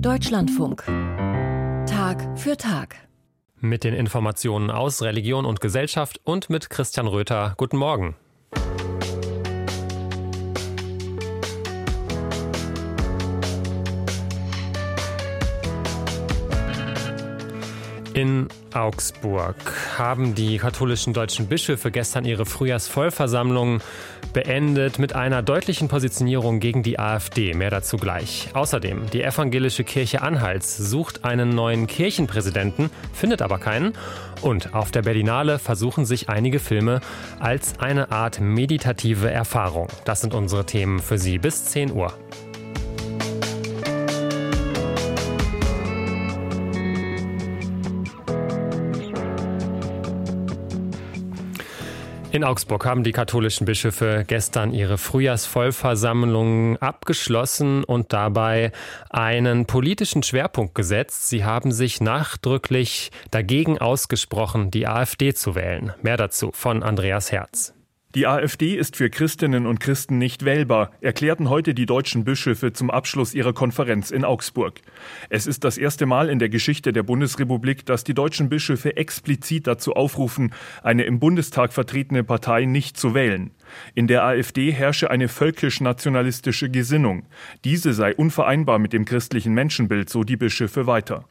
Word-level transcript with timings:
Deutschlandfunk. 0.00 0.84
Tag 0.86 2.38
für 2.38 2.56
Tag. 2.56 2.94
Mit 3.56 3.82
den 3.82 3.94
Informationen 3.94 4.70
aus 4.70 5.02
Religion 5.02 5.44
und 5.44 5.60
Gesellschaft 5.60 6.20
und 6.22 6.50
mit 6.50 6.70
Christian 6.70 7.08
Röther. 7.08 7.54
Guten 7.56 7.78
Morgen. 7.78 8.14
In 18.14 18.48
Augsburg 18.74 19.56
haben 19.96 20.34
die 20.34 20.58
katholischen 20.58 21.12
deutschen 21.12 21.46
Bischöfe 21.46 21.90
gestern 21.90 22.24
ihre 22.24 22.46
Frühjahrsvollversammlung 22.46 23.80
beendet 24.32 24.98
mit 24.98 25.14
einer 25.14 25.42
deutlichen 25.42 25.88
Positionierung 25.88 26.60
gegen 26.60 26.82
die 26.82 26.98
AfD. 26.98 27.54
Mehr 27.54 27.70
dazu 27.70 27.96
gleich. 27.96 28.50
Außerdem, 28.54 29.10
die 29.10 29.22
evangelische 29.22 29.84
Kirche 29.84 30.22
Anhalts 30.22 30.76
sucht 30.76 31.24
einen 31.24 31.50
neuen 31.50 31.86
Kirchenpräsidenten, 31.86 32.90
findet 33.12 33.42
aber 33.42 33.58
keinen. 33.58 33.94
Und 34.42 34.74
auf 34.74 34.90
der 34.90 35.02
Berlinale 35.02 35.58
versuchen 35.58 36.04
sich 36.04 36.28
einige 36.28 36.58
Filme 36.58 37.00
als 37.40 37.78
eine 37.80 38.12
Art 38.12 38.40
meditative 38.40 39.30
Erfahrung. 39.30 39.88
Das 40.04 40.20
sind 40.20 40.34
unsere 40.34 40.64
Themen 40.64 41.00
für 41.00 41.18
Sie 41.18 41.38
bis 41.38 41.64
10 41.66 41.92
Uhr. 41.92 42.12
In 52.30 52.44
Augsburg 52.44 52.84
haben 52.84 53.04
die 53.04 53.12
katholischen 53.12 53.64
Bischöfe 53.64 54.24
gestern 54.26 54.74
ihre 54.74 54.98
Frühjahrsvollversammlung 54.98 56.76
abgeschlossen 56.76 57.84
und 57.84 58.12
dabei 58.12 58.72
einen 59.08 59.64
politischen 59.64 60.22
Schwerpunkt 60.22 60.74
gesetzt. 60.74 61.30
Sie 61.30 61.44
haben 61.44 61.72
sich 61.72 62.02
nachdrücklich 62.02 63.10
dagegen 63.30 63.78
ausgesprochen, 63.78 64.70
die 64.70 64.86
AfD 64.86 65.32
zu 65.32 65.54
wählen. 65.54 65.94
Mehr 66.02 66.18
dazu 66.18 66.50
von 66.52 66.82
Andreas 66.82 67.32
Herz. 67.32 67.72
Die 68.14 68.26
AfD 68.26 68.74
ist 68.74 68.96
für 68.96 69.10
Christinnen 69.10 69.66
und 69.66 69.80
Christen 69.80 70.16
nicht 70.16 70.46
wählbar, 70.46 70.92
erklärten 71.02 71.50
heute 71.50 71.74
die 71.74 71.84
deutschen 71.84 72.24
Bischöfe 72.24 72.72
zum 72.72 72.90
Abschluss 72.90 73.34
ihrer 73.34 73.52
Konferenz 73.52 74.10
in 74.10 74.24
Augsburg. 74.24 74.80
Es 75.28 75.46
ist 75.46 75.62
das 75.62 75.76
erste 75.76 76.06
Mal 76.06 76.30
in 76.30 76.38
der 76.38 76.48
Geschichte 76.48 76.94
der 76.94 77.02
Bundesrepublik, 77.02 77.84
dass 77.84 78.04
die 78.04 78.14
deutschen 78.14 78.48
Bischöfe 78.48 78.96
explizit 78.96 79.66
dazu 79.66 79.92
aufrufen, 79.92 80.54
eine 80.82 81.02
im 81.02 81.20
Bundestag 81.20 81.74
vertretene 81.74 82.24
Partei 82.24 82.64
nicht 82.64 82.96
zu 82.96 83.12
wählen. 83.12 83.50
In 83.94 84.06
der 84.06 84.24
AfD 84.24 84.72
herrsche 84.72 85.10
eine 85.10 85.28
völkisch-nationalistische 85.28 86.70
Gesinnung. 86.70 87.26
Diese 87.64 87.92
sei 87.92 88.14
unvereinbar 88.14 88.78
mit 88.78 88.94
dem 88.94 89.04
christlichen 89.04 89.52
Menschenbild, 89.52 90.08
so 90.08 90.24
die 90.24 90.38
Bischöfe 90.38 90.86
weiter. 90.86 91.26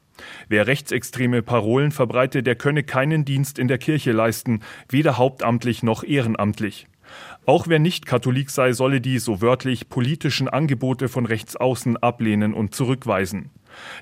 Wer 0.47 0.67
rechtsextreme 0.67 1.41
Parolen 1.41 1.91
verbreite, 1.91 2.43
der 2.43 2.55
könne 2.55 2.83
keinen 2.83 3.25
Dienst 3.25 3.59
in 3.59 3.67
der 3.67 3.77
Kirche 3.77 4.11
leisten, 4.11 4.61
weder 4.89 5.17
hauptamtlich 5.17 5.83
noch 5.83 6.03
ehrenamtlich. 6.03 6.87
Auch 7.45 7.67
wer 7.67 7.79
nicht 7.79 8.05
Katholik 8.05 8.49
sei, 8.49 8.73
solle 8.73 8.99
die, 8.99 9.19
so 9.19 9.41
wörtlich, 9.41 9.89
politischen 9.89 10.49
Angebote 10.49 11.07
von 11.07 11.25
rechts 11.25 11.55
außen 11.55 11.97
ablehnen 11.97 12.53
und 12.53 12.75
zurückweisen. 12.75 13.51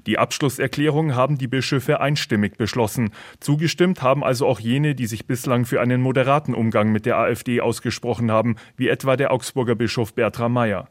Die 0.08 0.18
Abschlusserklärung 0.18 1.16
haben 1.16 1.38
die 1.38 1.48
Bischöfe 1.48 2.00
einstimmig 2.00 2.58
beschlossen. 2.58 3.12
Zugestimmt 3.40 4.02
haben 4.02 4.24
also 4.24 4.48
auch 4.48 4.60
jene, 4.60 4.96
die 4.96 5.06
sich 5.06 5.28
bislang 5.28 5.66
für 5.66 5.82
einen 5.82 6.02
moderaten 6.02 6.54
Umgang 6.54 6.92
mit 6.92 7.06
der 7.06 7.18
AfD 7.18 7.62
ausgesprochen 7.62 8.32
haben, 8.32 8.56
wie 8.78 8.88
etwa 8.88 9.18
der 9.18 9.32
Augsburger 9.32 9.76
Bischof 9.76 10.14
Bertram 10.14 10.54
Meyer. 10.54 10.88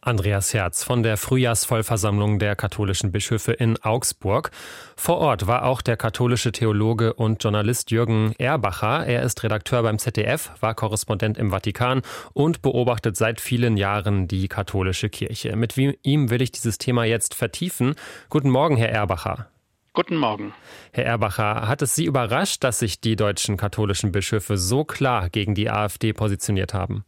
Andreas 0.00 0.54
Herz 0.54 0.84
von 0.84 1.02
der 1.02 1.16
Frühjahrsvollversammlung 1.16 2.38
der 2.38 2.54
katholischen 2.54 3.10
Bischöfe 3.10 3.52
in 3.52 3.76
Augsburg. 3.82 4.50
Vor 4.96 5.18
Ort 5.18 5.46
war 5.46 5.64
auch 5.64 5.82
der 5.82 5.96
katholische 5.96 6.52
Theologe 6.52 7.14
und 7.14 7.42
Journalist 7.42 7.90
Jürgen 7.90 8.32
Erbacher. 8.38 9.06
Er 9.06 9.22
ist 9.22 9.42
Redakteur 9.42 9.82
beim 9.82 9.98
ZDF, 9.98 10.52
war 10.60 10.74
Korrespondent 10.74 11.38
im 11.38 11.50
Vatikan 11.50 12.02
und 12.32 12.62
beobachtet 12.62 13.16
seit 13.16 13.40
vielen 13.40 13.76
Jahren 13.76 14.28
die 14.28 14.48
katholische 14.48 15.08
Kirche. 15.08 15.56
Mit 15.56 15.76
ihm 15.76 16.30
will 16.30 16.42
ich 16.42 16.52
dieses 16.52 16.78
Thema 16.78 17.04
jetzt 17.04 17.34
vertiefen. 17.34 17.94
Guten 18.28 18.50
Morgen, 18.50 18.76
Herr 18.76 18.90
Erbacher. 18.90 19.48
Guten 19.96 20.16
Morgen. 20.16 20.52
Herr 20.92 21.06
Erbacher, 21.06 21.66
hat 21.66 21.80
es 21.80 21.94
Sie 21.94 22.04
überrascht, 22.04 22.62
dass 22.62 22.80
sich 22.80 23.00
die 23.00 23.16
deutschen 23.16 23.56
katholischen 23.56 24.12
Bischöfe 24.12 24.58
so 24.58 24.84
klar 24.84 25.30
gegen 25.30 25.54
die 25.54 25.70
AfD 25.70 26.12
positioniert 26.12 26.74
haben? 26.74 27.06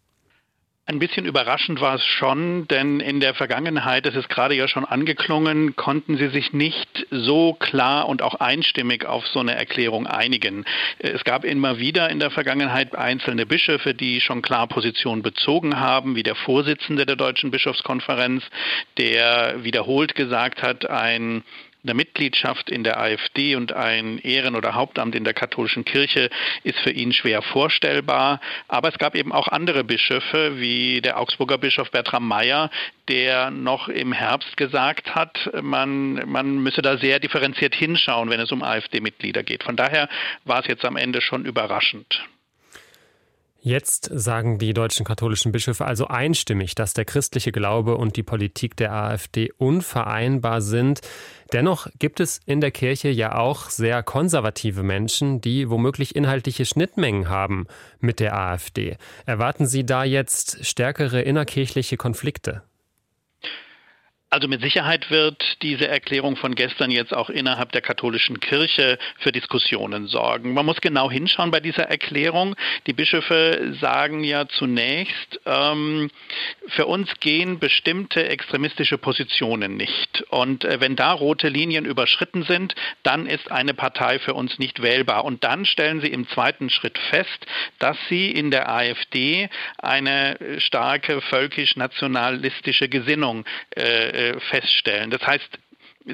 Ein 0.91 1.01
bisschen 1.01 1.27
überraschend 1.27 1.83
war 1.83 1.97
es 1.97 2.07
schon, 2.07 2.67
denn 2.67 3.01
in 3.01 3.21
der 3.21 3.35
Vergangenheit, 3.35 4.07
das 4.07 4.15
ist 4.15 4.31
gerade 4.31 4.55
ja 4.55 4.69
schon 4.69 4.87
angeklungen, 4.87 5.77
konnten 5.77 6.17
sie 6.17 6.29
sich 6.29 6.55
nicht 6.55 7.07
so 7.11 7.53
klar 7.53 8.09
und 8.09 8.23
auch 8.23 8.37
einstimmig 8.37 9.05
auf 9.05 9.27
so 9.27 9.41
eine 9.41 9.55
Erklärung 9.55 10.07
einigen. 10.07 10.65
Es 10.99 11.25
gab 11.25 11.45
immer 11.45 11.77
wieder 11.77 12.09
in 12.09 12.21
der 12.21 12.31
Vergangenheit 12.31 12.95
einzelne 12.97 13.45
Bischöfe, 13.45 13.93
die 13.93 14.23
schon 14.23 14.41
klar 14.41 14.67
Position 14.67 15.21
bezogen 15.21 15.79
haben, 15.79 16.17
wie 16.17 16.23
der 16.23 16.37
Vorsitzende 16.37 17.05
der 17.05 17.17
Deutschen 17.17 17.51
Bischofskonferenz, 17.51 18.43
der 18.97 19.63
wiederholt 19.63 20.15
gesagt 20.15 20.63
hat, 20.63 20.89
ein 20.89 21.45
eine 21.85 21.95
Mitgliedschaft 21.95 22.71
in 22.71 22.85
der 22.85 22.99
AfD 23.01 23.55
und 23.55 23.73
ein 23.73 24.19
Ehren- 24.19 24.57
oder 24.57 24.75
Hauptamt 24.75 25.15
in 25.15 25.25
der 25.25 25.35
katholischen 25.35 25.85
Kirche 25.85 26.31
ist 26.65 26.79
für 26.81 26.91
ihn 26.91 27.13
schwer 27.13 27.43
vorstellbar. 27.43 28.41
Aber 28.67 28.89
es 28.89 28.99
gab 28.99 29.15
eben 29.15 29.33
auch 29.33 29.49
andere 29.49 29.85
Bischöfe, 29.85 30.61
wie 30.61 31.01
der 31.01 31.19
Augsburger 31.19 31.59
Bischof 31.59 31.91
Bertram 31.91 32.27
Meyer, 32.27 32.71
der 33.09 33.51
noch 33.51 33.89
im 33.89 34.13
Herbst 34.13 34.57
gesagt 34.57 35.15
hat, 35.15 35.51
man, 35.63 36.29
man 36.29 36.59
müsse 36.59 36.83
da 36.83 36.99
sehr 36.99 37.21
differenziert 37.21 37.75
hinschauen, 37.75 38.31
wenn 38.31 38.41
es 38.41 38.53
um 38.53 38.63
AfD-Mitglieder 38.63 39.43
geht. 39.43 39.63
Von 39.63 39.77
daher 39.77 40.09
war 40.45 40.61
es 40.61 40.67
jetzt 40.67 40.85
am 40.85 40.97
Ende 40.97 41.21
schon 41.21 41.45
überraschend. 41.45 42.23
Jetzt 43.61 44.09
sagen 44.13 44.59
die 44.59 44.73
deutschen 44.73 45.05
katholischen 45.05 45.51
Bischöfe 45.51 45.85
also 45.85 46.07
einstimmig, 46.07 46.77
dass 46.77 46.95
der 46.95 47.05
christliche 47.05 47.51
Glaube 47.51 47.97
und 47.97 48.17
die 48.17 48.23
Politik 48.23 48.77
der 48.77 48.93
AfD 48.93 49.51
unvereinbar 49.59 50.61
sind. 50.61 51.01
Dennoch 51.53 51.89
gibt 51.99 52.21
es 52.21 52.41
in 52.47 52.61
der 52.61 52.71
Kirche 52.71 53.09
ja 53.09 53.37
auch 53.37 53.69
sehr 53.69 54.05
konservative 54.05 54.85
Menschen, 54.85 55.41
die 55.41 55.69
womöglich 55.71 56.15
inhaltliche 56.15 56.67
Schnittmengen 56.67 57.29
haben 57.29 57.67
mit 57.99 58.21
der 58.21 58.39
AfD. 58.39 58.97
Erwarten 59.27 59.67
Sie 59.67 59.85
da 59.85 60.05
jetzt 60.05 60.65
stärkere 60.65 61.21
innerkirchliche 61.23 61.97
Konflikte? 61.97 62.63
Also 64.31 64.47
mit 64.47 64.61
Sicherheit 64.61 65.11
wird 65.11 65.43
diese 65.63 65.89
Erklärung 65.89 66.37
von 66.37 66.55
gestern 66.55 66.91
jetzt 66.91 67.15
auch 67.15 67.31
innerhalb 67.31 67.73
der 67.73 67.81
katholischen 67.81 68.41
Kirche 68.41 68.99
für 69.21 69.33
Diskussionen 69.33 70.07
sorgen. 70.07 70.53
Man 70.53 70.67
muss 70.67 70.83
genau 70.83 71.11
hinschauen 71.11 71.51
bei 71.51 71.61
dieser 71.61 71.85
Erklärung. 71.85 72.55
Die 72.87 72.93
Bischöfe 72.93 73.75
sagen 73.81 74.25
ja 74.25 74.47
zunächst, 74.47 75.41
ähm, 75.47 76.11
für 76.67 76.85
uns 76.85 77.09
gehen 77.21 77.59
bestimmte 77.59 78.29
extremistische 78.29 78.99
Positionen 78.99 79.79
nicht. 79.79 80.23
Und 80.29 80.63
äh, 80.65 80.79
wenn 80.79 80.95
da 80.95 81.13
rote 81.13 81.49
Linien 81.49 81.87
überschritten 81.87 82.43
sind, 82.43 82.75
dann 83.03 83.25
ist 83.27 83.51
eine 83.51 83.73
Partei 83.73 84.19
für 84.19 84.35
uns 84.35 84.59
nicht 84.59 84.83
wählbar. 84.83 85.25
Und 85.25 85.43
dann 85.43 85.65
stellen 85.65 86.03
sie 86.03 86.09
im 86.09 86.29
zweiten 86.29 86.69
Schritt 86.69 86.99
fest, 86.99 87.47
dass 87.79 87.97
sie 88.11 88.31
in 88.31 88.51
der 88.51 88.69
AfD 88.69 89.49
eine 89.79 90.37
starke 90.59 91.23
völkisch-nationalistische 91.23 92.91
Gesinnung 92.91 93.47
äh, 93.75 94.18
äh, 94.19 94.41
feststellen. 94.41 95.11
Das 95.11 95.25
heißt, 95.25 95.59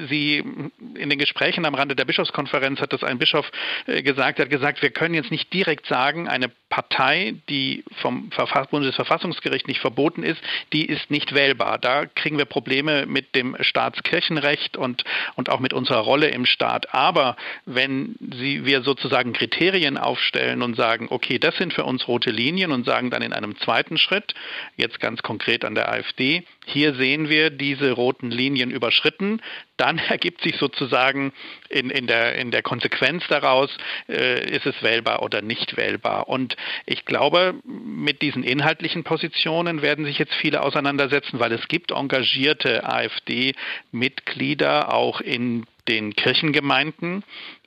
Sie 0.09 0.37
in 0.37 1.09
den 1.09 1.17
Gesprächen 1.17 1.65
am 1.65 1.73
Rande 1.73 1.95
der 1.95 2.05
Bischofskonferenz 2.05 2.81
hat 2.81 2.91
das 2.91 3.03
ein 3.03 3.17
Bischof 3.17 3.49
äh, 3.87 4.03
gesagt, 4.03 4.39
er 4.39 4.45
hat 4.45 4.51
gesagt, 4.51 4.81
wir 4.81 4.89
können 4.89 5.15
jetzt 5.15 5.31
nicht 5.31 5.51
direkt 5.53 5.87
sagen, 5.87 6.27
eine 6.27 6.51
Partei, 6.75 7.35
die 7.47 7.85
vom 8.01 8.31
Bundesverfassungsgericht 8.69 9.65
nicht 9.65 9.79
verboten 9.79 10.23
ist, 10.23 10.41
die 10.73 10.85
ist 10.85 11.09
nicht 11.09 11.33
wählbar. 11.33 11.77
Da 11.77 12.05
kriegen 12.05 12.37
wir 12.37 12.43
Probleme 12.43 13.05
mit 13.05 13.33
dem 13.33 13.55
Staatskirchenrecht 13.61 14.75
und, 14.75 15.05
und 15.35 15.47
auch 15.47 15.61
mit 15.61 15.71
unserer 15.71 15.99
Rolle 15.99 16.27
im 16.27 16.45
Staat. 16.45 16.93
Aber 16.93 17.37
wenn 17.65 18.17
Sie, 18.19 18.65
wir 18.65 18.81
sozusagen 18.81 19.31
Kriterien 19.31 19.97
aufstellen 19.97 20.61
und 20.61 20.75
sagen, 20.75 21.07
okay, 21.11 21.39
das 21.39 21.55
sind 21.55 21.71
für 21.71 21.85
uns 21.85 22.09
rote 22.09 22.29
Linien 22.29 22.73
und 22.73 22.85
sagen 22.85 23.09
dann 23.09 23.21
in 23.21 23.31
einem 23.31 23.57
zweiten 23.59 23.97
Schritt, 23.97 24.33
jetzt 24.75 24.99
ganz 24.99 25.23
konkret 25.23 25.63
an 25.63 25.75
der 25.75 25.89
AfD, 25.89 26.43
hier 26.65 26.95
sehen 26.95 27.29
wir 27.29 27.51
diese 27.51 27.91
roten 27.91 28.31
Linien 28.31 28.69
überschritten, 28.69 29.41
dann 29.77 29.97
ergibt 30.09 30.41
sich 30.41 30.57
sozusagen 30.57 31.31
in, 31.69 31.89
in, 31.89 32.07
der, 32.07 32.35
in 32.35 32.51
der 32.51 32.63
Konsequenz 32.63 33.23
daraus, 33.27 33.69
äh, 34.09 34.49
ist 34.49 34.65
es 34.65 34.81
wählbar 34.81 35.21
oder 35.21 35.41
nicht 35.41 35.77
wählbar. 35.77 36.27
Und 36.27 36.55
ich 36.85 37.05
glaube, 37.05 37.55
mit 37.63 38.21
diesen 38.21 38.43
inhaltlichen 38.43 39.03
Positionen 39.03 39.81
werden 39.81 40.05
sich 40.05 40.19
jetzt 40.19 40.33
viele 40.33 40.61
auseinandersetzen, 40.61 41.39
weil 41.39 41.51
es 41.51 41.67
gibt 41.67 41.91
engagierte 41.91 42.87
AfD-Mitglieder 42.87 44.93
auch 44.93 45.21
in 45.21 45.65
den 45.87 46.15
Kirchengemeinden. 46.15 47.23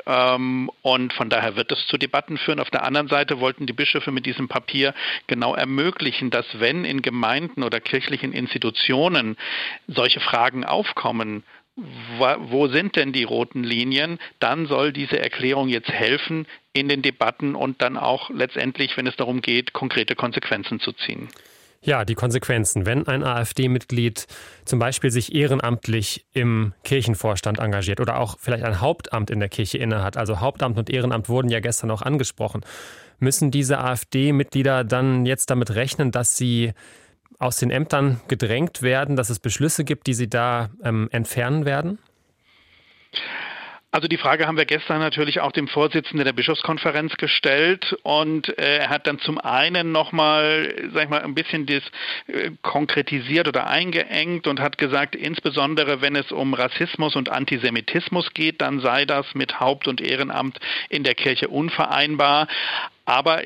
Ähm, 0.06 0.70
und 0.82 1.12
von 1.12 1.28
daher 1.28 1.56
wird 1.56 1.72
es 1.72 1.86
zu 1.86 1.98
Debatten 1.98 2.38
führen. 2.38 2.60
Auf 2.60 2.70
der 2.70 2.84
anderen 2.84 3.08
Seite 3.08 3.40
wollten 3.40 3.66
die 3.66 3.72
Bischöfe 3.72 4.10
mit 4.10 4.26
diesem 4.26 4.48
Papier 4.48 4.94
genau 5.26 5.54
ermöglichen, 5.54 6.30
dass 6.30 6.46
wenn 6.58 6.84
in 6.84 7.02
Gemeinden 7.02 7.62
oder 7.62 7.80
kirchlichen 7.80 8.32
Institutionen 8.32 9.36
solche 9.86 10.20
Fragen 10.20 10.64
aufkommen, 10.64 11.44
wo 11.76 12.66
sind 12.66 12.96
denn 12.96 13.12
die 13.12 13.22
roten 13.22 13.62
Linien, 13.62 14.18
dann 14.40 14.66
soll 14.66 14.92
diese 14.92 15.20
Erklärung 15.20 15.68
jetzt 15.68 15.90
helfen 15.90 16.46
in 16.78 16.88
den 16.88 17.02
Debatten 17.02 17.54
und 17.54 17.82
dann 17.82 17.96
auch 17.96 18.30
letztendlich, 18.30 18.96
wenn 18.96 19.06
es 19.06 19.16
darum 19.16 19.42
geht, 19.42 19.72
konkrete 19.72 20.14
Konsequenzen 20.14 20.80
zu 20.80 20.92
ziehen. 20.92 21.28
Ja, 21.80 22.04
die 22.04 22.14
Konsequenzen. 22.14 22.86
Wenn 22.86 23.06
ein 23.06 23.22
AfD-Mitglied 23.22 24.26
zum 24.64 24.78
Beispiel 24.78 25.10
sich 25.10 25.34
ehrenamtlich 25.34 26.26
im 26.32 26.74
Kirchenvorstand 26.82 27.60
engagiert 27.60 28.00
oder 28.00 28.18
auch 28.18 28.36
vielleicht 28.40 28.64
ein 28.64 28.80
Hauptamt 28.80 29.30
in 29.30 29.38
der 29.38 29.48
Kirche 29.48 29.78
innehat, 29.78 30.16
also 30.16 30.40
Hauptamt 30.40 30.76
und 30.76 30.90
Ehrenamt 30.90 31.28
wurden 31.28 31.48
ja 31.48 31.60
gestern 31.60 31.90
auch 31.92 32.02
angesprochen, 32.02 32.64
müssen 33.20 33.50
diese 33.50 33.78
AfD-Mitglieder 33.78 34.84
dann 34.84 35.24
jetzt 35.24 35.50
damit 35.50 35.74
rechnen, 35.74 36.10
dass 36.10 36.36
sie 36.36 36.72
aus 37.38 37.56
den 37.56 37.70
Ämtern 37.70 38.20
gedrängt 38.26 38.82
werden, 38.82 39.14
dass 39.14 39.30
es 39.30 39.38
Beschlüsse 39.38 39.84
gibt, 39.84 40.08
die 40.08 40.14
sie 40.14 40.28
da 40.28 40.70
ähm, 40.82 41.08
entfernen 41.12 41.64
werden? 41.64 41.98
Also 43.90 44.06
die 44.06 44.18
Frage 44.18 44.46
haben 44.46 44.58
wir 44.58 44.66
gestern 44.66 44.98
natürlich 44.98 45.40
auch 45.40 45.50
dem 45.50 45.66
Vorsitzenden 45.66 46.26
der 46.26 46.34
Bischofskonferenz 46.34 47.16
gestellt 47.16 47.96
und 48.02 48.46
äh, 48.58 48.80
er 48.80 48.90
hat 48.90 49.06
dann 49.06 49.18
zum 49.18 49.38
einen 49.38 49.92
nochmal, 49.92 50.74
sag 50.92 51.04
ich 51.04 51.08
mal, 51.08 51.22
ein 51.22 51.34
bisschen 51.34 51.64
das 51.64 51.82
äh, 52.26 52.50
konkretisiert 52.60 53.48
oder 53.48 53.66
eingeengt 53.66 54.46
und 54.46 54.60
hat 54.60 54.76
gesagt, 54.76 55.16
insbesondere 55.16 56.02
wenn 56.02 56.16
es 56.16 56.32
um 56.32 56.52
Rassismus 56.52 57.16
und 57.16 57.30
Antisemitismus 57.30 58.34
geht, 58.34 58.60
dann 58.60 58.80
sei 58.80 59.06
das 59.06 59.34
mit 59.34 59.58
Haupt- 59.58 59.88
und 59.88 60.02
Ehrenamt 60.02 60.58
in 60.90 61.02
der 61.02 61.14
Kirche 61.14 61.48
unvereinbar. 61.48 62.46
Aber 63.08 63.40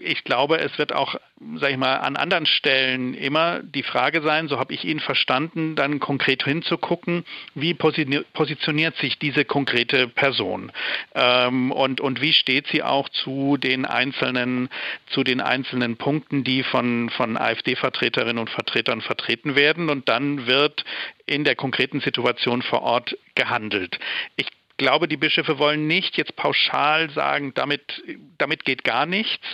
ich 0.00 0.22
glaube, 0.24 0.58
es 0.58 0.76
wird 0.76 0.92
auch, 0.92 1.14
sage 1.54 1.72
ich 1.72 1.78
mal, 1.78 1.96
an 1.96 2.16
anderen 2.16 2.44
Stellen 2.44 3.14
immer 3.14 3.62
die 3.62 3.82
Frage 3.82 4.20
sein, 4.20 4.48
so 4.48 4.58
habe 4.58 4.74
ich 4.74 4.84
ihn 4.84 5.00
verstanden, 5.00 5.76
dann 5.76 5.98
konkret 5.98 6.44
hinzugucken, 6.44 7.24
wie 7.54 7.72
positioniert 7.72 8.96
sich 8.98 9.18
diese 9.18 9.46
konkrete 9.46 10.08
Person 10.08 10.72
ähm, 11.14 11.72
und, 11.72 12.02
und 12.02 12.20
wie 12.20 12.34
steht 12.34 12.66
sie 12.66 12.82
auch 12.82 13.08
zu 13.08 13.56
den 13.56 13.86
einzelnen, 13.86 14.68
zu 15.06 15.24
den 15.24 15.40
einzelnen 15.40 15.96
Punkten, 15.96 16.44
die 16.44 16.62
von, 16.62 17.08
von 17.08 17.38
AfD-Vertreterinnen 17.38 18.36
und 18.36 18.50
Vertretern 18.50 19.00
vertreten 19.00 19.56
werden. 19.56 19.88
Und 19.88 20.10
dann 20.10 20.46
wird 20.46 20.84
in 21.24 21.44
der 21.44 21.56
konkreten 21.56 22.00
Situation 22.00 22.60
vor 22.60 22.82
Ort 22.82 23.16
gehandelt. 23.34 23.98
Ich 24.36 24.48
glaube, 24.78 25.08
die 25.08 25.16
Bischöfe 25.16 25.58
wollen 25.58 25.86
nicht 25.86 26.16
jetzt 26.16 26.36
pauschal 26.36 27.10
sagen, 27.10 27.52
damit, 27.54 28.02
damit 28.38 28.64
geht 28.64 28.84
gar 28.84 29.04
nichts, 29.04 29.44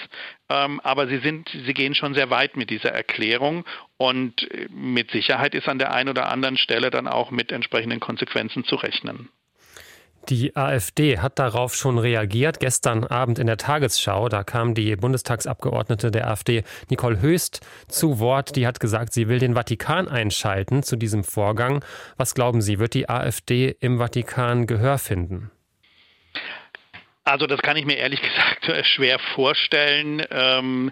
ähm, 0.48 0.80
aber 0.80 1.08
sie, 1.08 1.18
sind, 1.18 1.48
sie 1.48 1.74
gehen 1.74 1.94
schon 1.94 2.14
sehr 2.14 2.30
weit 2.30 2.56
mit 2.56 2.70
dieser 2.70 2.92
Erklärung 2.92 3.64
und 3.96 4.48
äh, 4.52 4.68
mit 4.70 5.10
Sicherheit 5.10 5.54
ist 5.54 5.68
an 5.68 5.78
der 5.78 5.92
einen 5.92 6.10
oder 6.10 6.28
anderen 6.28 6.56
Stelle 6.56 6.90
dann 6.90 7.08
auch 7.08 7.30
mit 7.30 7.50
entsprechenden 7.50 7.98
Konsequenzen 7.98 8.64
zu 8.64 8.76
rechnen. 8.76 9.30
Die 10.28 10.56
AfD 10.56 11.18
hat 11.18 11.38
darauf 11.38 11.74
schon 11.74 11.98
reagiert. 11.98 12.58
Gestern 12.58 13.04
Abend 13.04 13.38
in 13.38 13.46
der 13.46 13.58
Tagesschau, 13.58 14.28
da 14.28 14.42
kam 14.42 14.74
die 14.74 14.96
Bundestagsabgeordnete 14.96 16.10
der 16.10 16.30
AfD, 16.30 16.64
Nicole 16.88 17.20
Höchst, 17.20 17.60
zu 17.88 18.18
Wort. 18.18 18.56
Die 18.56 18.66
hat 18.66 18.80
gesagt, 18.80 19.12
sie 19.12 19.28
will 19.28 19.38
den 19.38 19.54
Vatikan 19.54 20.08
einschalten 20.08 20.82
zu 20.82 20.96
diesem 20.96 21.24
Vorgang. 21.24 21.84
Was 22.16 22.34
glauben 22.34 22.62
Sie, 22.62 22.78
wird 22.78 22.94
die 22.94 23.08
AfD 23.08 23.76
im 23.80 23.98
Vatikan 23.98 24.66
Gehör 24.66 24.98
finden? 24.98 25.50
Also 27.24 27.46
das 27.46 27.60
kann 27.60 27.76
ich 27.76 27.84
mir 27.84 27.96
ehrlich 27.96 28.22
gesagt 28.62 28.86
schwer 28.86 29.18
vorstellen. 29.34 30.22
Ähm, 30.30 30.90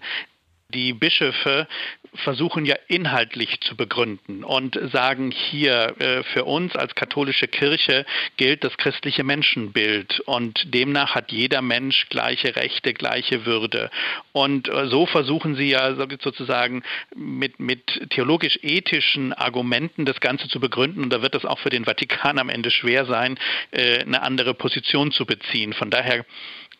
die 0.69 0.93
Bischöfe 0.93 1.67
versuchen 2.14 2.67
ja 2.67 2.76
inhaltlich 2.88 3.61
zu 3.61 3.76
begründen 3.76 4.44
und 4.44 4.79
sagen 4.93 5.31
hier, 5.31 5.94
äh, 5.99 6.23
für 6.25 6.44
uns 6.44 6.76
als 6.76 6.94
katholische 6.94 7.49
Kirche 7.49 8.05
gilt 8.37 8.64
das 8.64 8.76
christliche 8.76 9.25
Menschenbild 9.25 10.20
und 10.20 10.75
demnach 10.75 11.14
hat 11.14 11.32
jeder 11.32 11.62
Mensch 11.62 12.09
gleiche 12.11 12.55
Rechte, 12.55 12.93
gleiche 12.93 13.47
Würde. 13.47 13.91
Und 14.32 14.69
äh, 14.69 14.88
so 14.88 15.06
versuchen 15.06 15.56
sie 15.56 15.70
ja 15.70 15.94
sozusagen 15.94 16.82
mit, 17.14 17.61
mit 17.61 18.11
theologisch-ethischen 18.11 19.32
Argumenten 19.32 20.05
das 20.05 20.20
Ganze 20.20 20.49
zu 20.49 20.61
begründen 20.61 21.05
und 21.05 21.11
da 21.11 21.23
wird 21.23 21.35
es 21.35 21.47
auch 21.47 21.58
für 21.58 21.70
den 21.70 21.85
Vatikan 21.85 22.38
am 22.38 22.50
Ende 22.50 22.70
schwer 22.70 23.06
sein, 23.06 23.38
äh, 23.70 24.00
eine 24.00 24.23
andere 24.23 24.53
Position 24.55 25.12
zu 25.12 25.25
beziehen. 25.25 25.73
Von 25.73 25.91
daher 25.91 26.26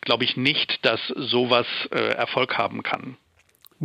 glaube 0.01 0.25
ich 0.25 0.37
nicht, 0.37 0.85
dass 0.85 0.99
sowas 1.07 1.65
Erfolg 1.91 2.57
haben 2.57 2.83
kann. 2.83 3.15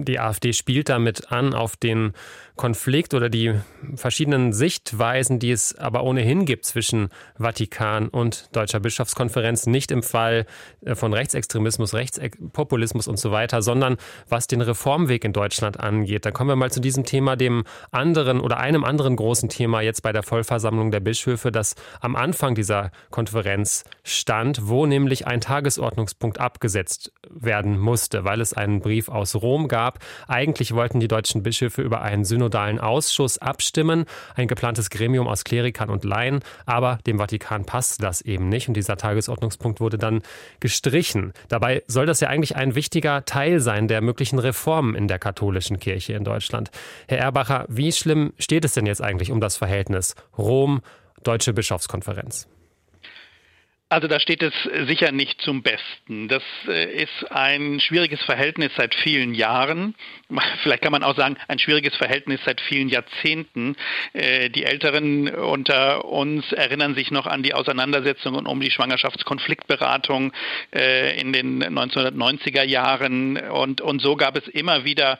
Die 0.04 0.18
AfD 0.18 0.52
spielt 0.52 0.88
damit 0.88 1.32
an 1.32 1.54
auf 1.54 1.76
den 1.76 2.12
Konflikt 2.58 3.14
oder 3.14 3.30
die 3.30 3.54
verschiedenen 3.94 4.52
Sichtweisen, 4.52 5.38
die 5.38 5.52
es 5.52 5.78
aber 5.78 6.02
ohnehin 6.02 6.44
gibt 6.44 6.66
zwischen 6.66 7.08
Vatikan 7.38 8.08
und 8.08 8.54
Deutscher 8.54 8.80
Bischofskonferenz, 8.80 9.66
nicht 9.66 9.90
im 9.92 10.02
Fall 10.02 10.44
äh, 10.84 10.94
von 10.94 11.14
Rechtsextremismus, 11.14 11.94
Rechtspopulismus 11.94 13.08
und 13.08 13.18
so 13.18 13.30
weiter, 13.30 13.62
sondern 13.62 13.96
was 14.28 14.48
den 14.48 14.60
Reformweg 14.60 15.24
in 15.24 15.32
Deutschland 15.32 15.80
angeht. 15.80 16.26
Da 16.26 16.32
kommen 16.32 16.50
wir 16.50 16.56
mal 16.56 16.70
zu 16.70 16.80
diesem 16.80 17.04
Thema, 17.04 17.36
dem 17.36 17.64
anderen 17.92 18.40
oder 18.40 18.58
einem 18.58 18.84
anderen 18.84 19.16
großen 19.16 19.48
Thema 19.48 19.80
jetzt 19.80 20.02
bei 20.02 20.12
der 20.12 20.24
Vollversammlung 20.24 20.90
der 20.90 21.00
Bischöfe, 21.00 21.52
das 21.52 21.76
am 22.00 22.16
Anfang 22.16 22.56
dieser 22.56 22.90
Konferenz 23.10 23.84
stand, 24.02 24.66
wo 24.66 24.84
nämlich 24.84 25.28
ein 25.28 25.40
Tagesordnungspunkt 25.40 26.40
abgesetzt 26.40 27.12
werden 27.30 27.78
musste, 27.78 28.24
weil 28.24 28.40
es 28.40 28.52
einen 28.52 28.80
Brief 28.80 29.08
aus 29.08 29.36
Rom 29.36 29.68
gab. 29.68 30.00
Eigentlich 30.26 30.74
wollten 30.74 30.98
die 30.98 31.08
deutschen 31.08 31.44
Bischöfe 31.44 31.82
über 31.82 32.02
einen 32.02 32.24
Synod 32.24 32.47
synodalen 32.48 32.78
Ausschuss 32.78 33.38
abstimmen, 33.38 34.06
ein 34.34 34.48
geplantes 34.48 34.90
Gremium 34.90 35.28
aus 35.28 35.44
Klerikern 35.44 35.90
und 35.90 36.04
Laien, 36.04 36.40
aber 36.66 36.98
dem 37.06 37.18
Vatikan 37.18 37.64
passte 37.64 38.02
das 38.02 38.22
eben 38.22 38.48
nicht 38.48 38.68
und 38.68 38.74
dieser 38.74 38.96
Tagesordnungspunkt 38.96 39.80
wurde 39.80 39.98
dann 39.98 40.22
gestrichen. 40.60 41.32
Dabei 41.48 41.82
soll 41.86 42.06
das 42.06 42.20
ja 42.20 42.28
eigentlich 42.28 42.56
ein 42.56 42.74
wichtiger 42.74 43.24
Teil 43.24 43.60
sein 43.60 43.88
der 43.88 44.00
möglichen 44.00 44.38
Reformen 44.38 44.94
in 44.94 45.08
der 45.08 45.18
katholischen 45.18 45.78
Kirche 45.78 46.14
in 46.14 46.24
Deutschland. 46.24 46.70
Herr 47.06 47.18
Erbacher, 47.18 47.66
wie 47.68 47.92
schlimm 47.92 48.32
steht 48.38 48.64
es 48.64 48.72
denn 48.72 48.86
jetzt 48.86 49.02
eigentlich 49.02 49.30
um 49.30 49.40
das 49.40 49.56
Verhältnis 49.56 50.14
Rom, 50.36 50.80
Deutsche 51.22 51.52
Bischofskonferenz? 51.52 52.48
Also 53.90 54.06
da 54.06 54.20
steht 54.20 54.42
es 54.42 54.52
sicher 54.86 55.12
nicht 55.12 55.40
zum 55.40 55.62
Besten. 55.62 56.28
Das 56.28 56.42
äh, 56.66 57.02
ist 57.02 57.30
ein 57.30 57.80
schwieriges 57.80 58.20
Verhältnis 58.22 58.70
seit 58.76 58.94
vielen 58.94 59.32
Jahren. 59.32 59.94
Vielleicht 60.62 60.82
kann 60.82 60.92
man 60.92 61.02
auch 61.02 61.16
sagen, 61.16 61.38
ein 61.48 61.58
schwieriges 61.58 61.96
Verhältnis 61.96 62.38
seit 62.44 62.60
vielen 62.60 62.90
Jahrzehnten. 62.90 63.76
Äh, 64.12 64.50
die 64.50 64.64
Älteren 64.64 65.34
unter 65.34 66.04
uns 66.04 66.52
erinnern 66.52 66.94
sich 66.94 67.10
noch 67.10 67.26
an 67.26 67.42
die 67.42 67.54
Auseinandersetzungen 67.54 68.44
um 68.44 68.60
die 68.60 68.70
Schwangerschaftskonfliktberatung 68.70 70.34
äh, 70.74 71.18
in 71.18 71.32
den 71.32 71.64
1990er 71.64 72.64
Jahren. 72.64 73.38
Und, 73.38 73.80
und 73.80 74.02
so 74.02 74.16
gab 74.16 74.36
es 74.36 74.46
immer 74.48 74.84
wieder 74.84 75.18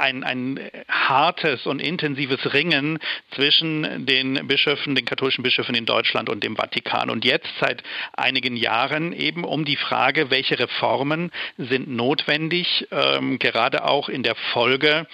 ein, 0.00 0.24
ein 0.24 0.58
hartes 0.88 1.66
und 1.66 1.80
intensives 1.80 2.52
Ringen 2.52 2.98
zwischen 3.34 4.06
den 4.06 4.46
Bischöfen, 4.46 4.94
den 4.94 5.04
katholischen 5.04 5.42
Bischöfen 5.42 5.74
in 5.74 5.86
Deutschland 5.86 6.28
und 6.28 6.42
dem 6.42 6.56
Vatikan. 6.56 7.10
Und 7.10 7.24
jetzt 7.24 7.48
seit 7.60 7.82
einigen 8.12 8.56
Jahren 8.56 9.12
eben 9.12 9.44
um 9.44 9.64
die 9.64 9.76
Frage, 9.76 10.30
welche 10.30 10.58
Reformen 10.58 11.30
sind 11.58 11.88
notwendig, 11.88 12.86
ähm, 12.90 13.38
gerade 13.38 13.84
auch 13.84 14.08
in 14.08 14.22
der 14.22 14.34
Folge 14.52 15.06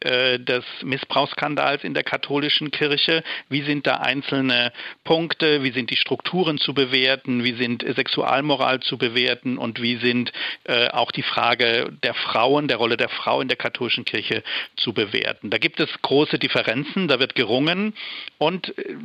äh, 0.00 0.40
des 0.40 0.64
Missbrauchsskandals 0.82 1.84
in 1.84 1.94
der 1.94 2.02
katholischen 2.02 2.70
Kirche. 2.70 3.22
Wie 3.48 3.62
sind 3.62 3.86
da 3.86 3.96
einzelne 3.96 4.72
Punkte? 5.04 5.62
Wie 5.62 5.70
sind 5.70 5.90
die 5.90 5.96
Strukturen 5.96 6.58
zu 6.58 6.74
bewerten? 6.74 7.44
Wie 7.44 7.54
sind 7.54 7.84
Sexualmoral 7.94 8.80
zu 8.80 8.98
bewerten? 8.98 9.58
Und 9.58 9.80
wie 9.80 9.96
sind 9.96 10.32
äh, 10.64 10.88
auch 10.88 11.12
die 11.12 11.22
Frage 11.22 11.92
der 12.02 12.14
Frauen, 12.14 12.66
der 12.68 12.78
Rolle 12.78 12.96
der 12.96 13.08
Frau 13.08 13.40
in 13.40 13.48
der 13.48 13.56
katholischen 13.56 14.04
Kirche 14.04 14.31
zu 14.76 14.92
bewerten? 14.92 15.50
Da 15.50 15.58
gibt 15.58 15.80
es 15.80 15.88
große 16.02 16.38
Differenzen, 16.38 17.08
da 17.08 17.20
wird 17.20 17.34
gerungen. 17.34 17.94
Und 18.38 18.76
äh, 18.78 18.96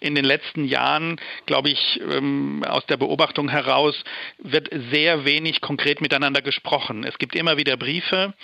in 0.00 0.14
den 0.14 0.24
letzten 0.24 0.64
Jahren, 0.64 1.20
glaube 1.46 1.70
ich, 1.70 2.00
ähm, 2.00 2.64
aus 2.66 2.86
der 2.86 2.96
Beobachtung 2.96 3.48
heraus, 3.48 4.02
wird 4.38 4.68
sehr 4.90 5.24
wenig 5.24 5.60
konkret 5.60 6.00
miteinander 6.00 6.42
gesprochen. 6.42 7.04
Es 7.04 7.18
gibt 7.18 7.34
immer 7.34 7.56
wieder 7.56 7.76
Briefe. 7.76 8.34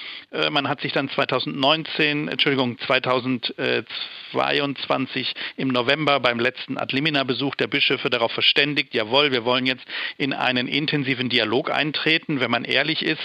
Man 0.51 0.69
hat 0.69 0.81
sich 0.81 0.93
dann 0.93 1.09
2019 1.09 1.57
2019, 1.57 2.29
Entschuldigung, 2.29 2.79
2022 2.79 5.35
im 5.57 5.69
November 5.69 6.21
beim 6.21 6.39
letzten 6.39 6.77
Adlimina-Besuch 6.79 7.57
der 7.57 7.67
Bischöfe 7.67 8.09
darauf 8.11 8.31
verständigt, 8.33 8.95
jawohl, 8.95 9.33
wir 9.33 9.45
wollen 9.45 9.67
jetzt 9.67 9.85
in 10.17 10.33
einen 10.33 10.69
intensiven 10.69 11.29
Dialog 11.29 11.71
eintreten. 11.71 12.39
Wenn 12.41 12.51
man 12.51 12.65
ehrlich 12.65 13.03
ist, 13.03 13.21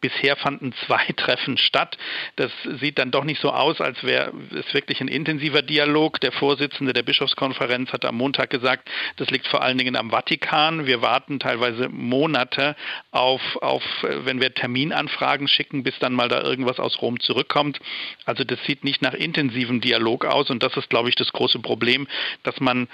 bisher 0.00 0.36
fanden 0.36 0.72
zwei 0.86 1.04
Treffen 1.16 1.58
statt. 1.58 1.98
Das 2.36 2.52
sieht 2.80 2.98
dann 2.98 3.10
doch 3.10 3.24
nicht 3.24 3.40
so 3.40 3.50
aus, 3.50 3.80
als 3.80 4.02
wäre 4.02 4.32
es 4.54 4.72
wirklich 4.74 5.00
ein 5.00 5.08
intensiver 5.08 5.62
Dialog. 5.62 6.20
Der 6.20 6.32
Vorsitzende 6.32 6.92
der 6.92 7.02
Bischofskonferenz 7.02 7.92
hat 7.92 8.04
am 8.04 8.16
Montag 8.16 8.50
gesagt, 8.50 8.88
das 9.16 9.30
liegt 9.30 9.46
vor 9.46 9.62
allen 9.62 9.78
Dingen 9.78 9.96
am 9.96 10.10
Vatikan. 10.10 10.86
Wir 10.86 11.02
warten 11.02 11.38
teilweise 11.38 11.88
Monate 11.88 12.76
auf, 13.10 13.40
auf 13.56 13.82
wenn 14.02 14.40
wir 14.40 14.54
Terminanfragen 14.54 15.48
schicken, 15.48 15.82
bis 15.82 15.98
dann 15.98 16.12
mal 16.12 16.28
da 16.28 16.42
irgendwas 16.42 16.80
aus 16.80 17.00
Rom 17.00 17.20
zurückkommt. 17.20 17.80
Also 18.24 18.44
das 18.44 18.62
sieht 18.64 18.84
nicht 18.84 19.02
nach 19.02 19.14
intensivem 19.14 19.80
Dialog 19.80 20.24
aus 20.24 20.50
und 20.50 20.62
das 20.62 20.76
ist, 20.76 20.90
glaube 20.90 21.08
ich, 21.08 21.14
das 21.14 21.32
große 21.32 21.60
Problem, 21.60 22.06
dass 22.42 22.60
man 22.60 22.88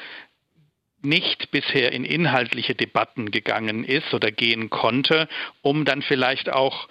nicht 1.03 1.51
bisher 1.51 1.93
in 1.93 2.05
inhaltliche 2.05 2.75
Debatten 2.75 3.31
gegangen 3.31 3.85
ist 3.85 4.15
oder 4.15 4.31
gehen 4.31 4.71
konnte, 4.71 5.29
um 5.61 5.85
dann 5.85 6.03
vielleicht 6.03 6.51
auch 6.51 6.89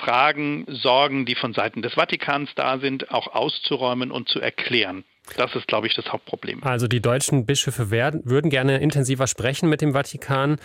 Fragen, 0.00 0.66
Sorgen, 0.68 1.26
die 1.26 1.34
von 1.34 1.52
Seiten 1.52 1.82
des 1.82 1.94
Vatikans 1.94 2.50
da 2.56 2.78
sind, 2.78 3.10
auch 3.10 3.28
auszuräumen 3.28 4.10
und 4.10 4.28
zu 4.28 4.40
erklären. 4.40 5.04
Das 5.36 5.54
ist, 5.54 5.66
glaube 5.66 5.86
ich, 5.86 5.94
das 5.94 6.12
Hauptproblem. 6.12 6.62
Also 6.62 6.86
die 6.86 7.00
deutschen 7.00 7.46
Bischöfe 7.46 7.90
werden, 7.90 8.22
würden 8.24 8.50
gerne 8.50 8.78
intensiver 8.78 9.26
sprechen 9.26 9.68
mit 9.68 9.80
dem 9.80 9.92
Vatikan, 9.92 10.58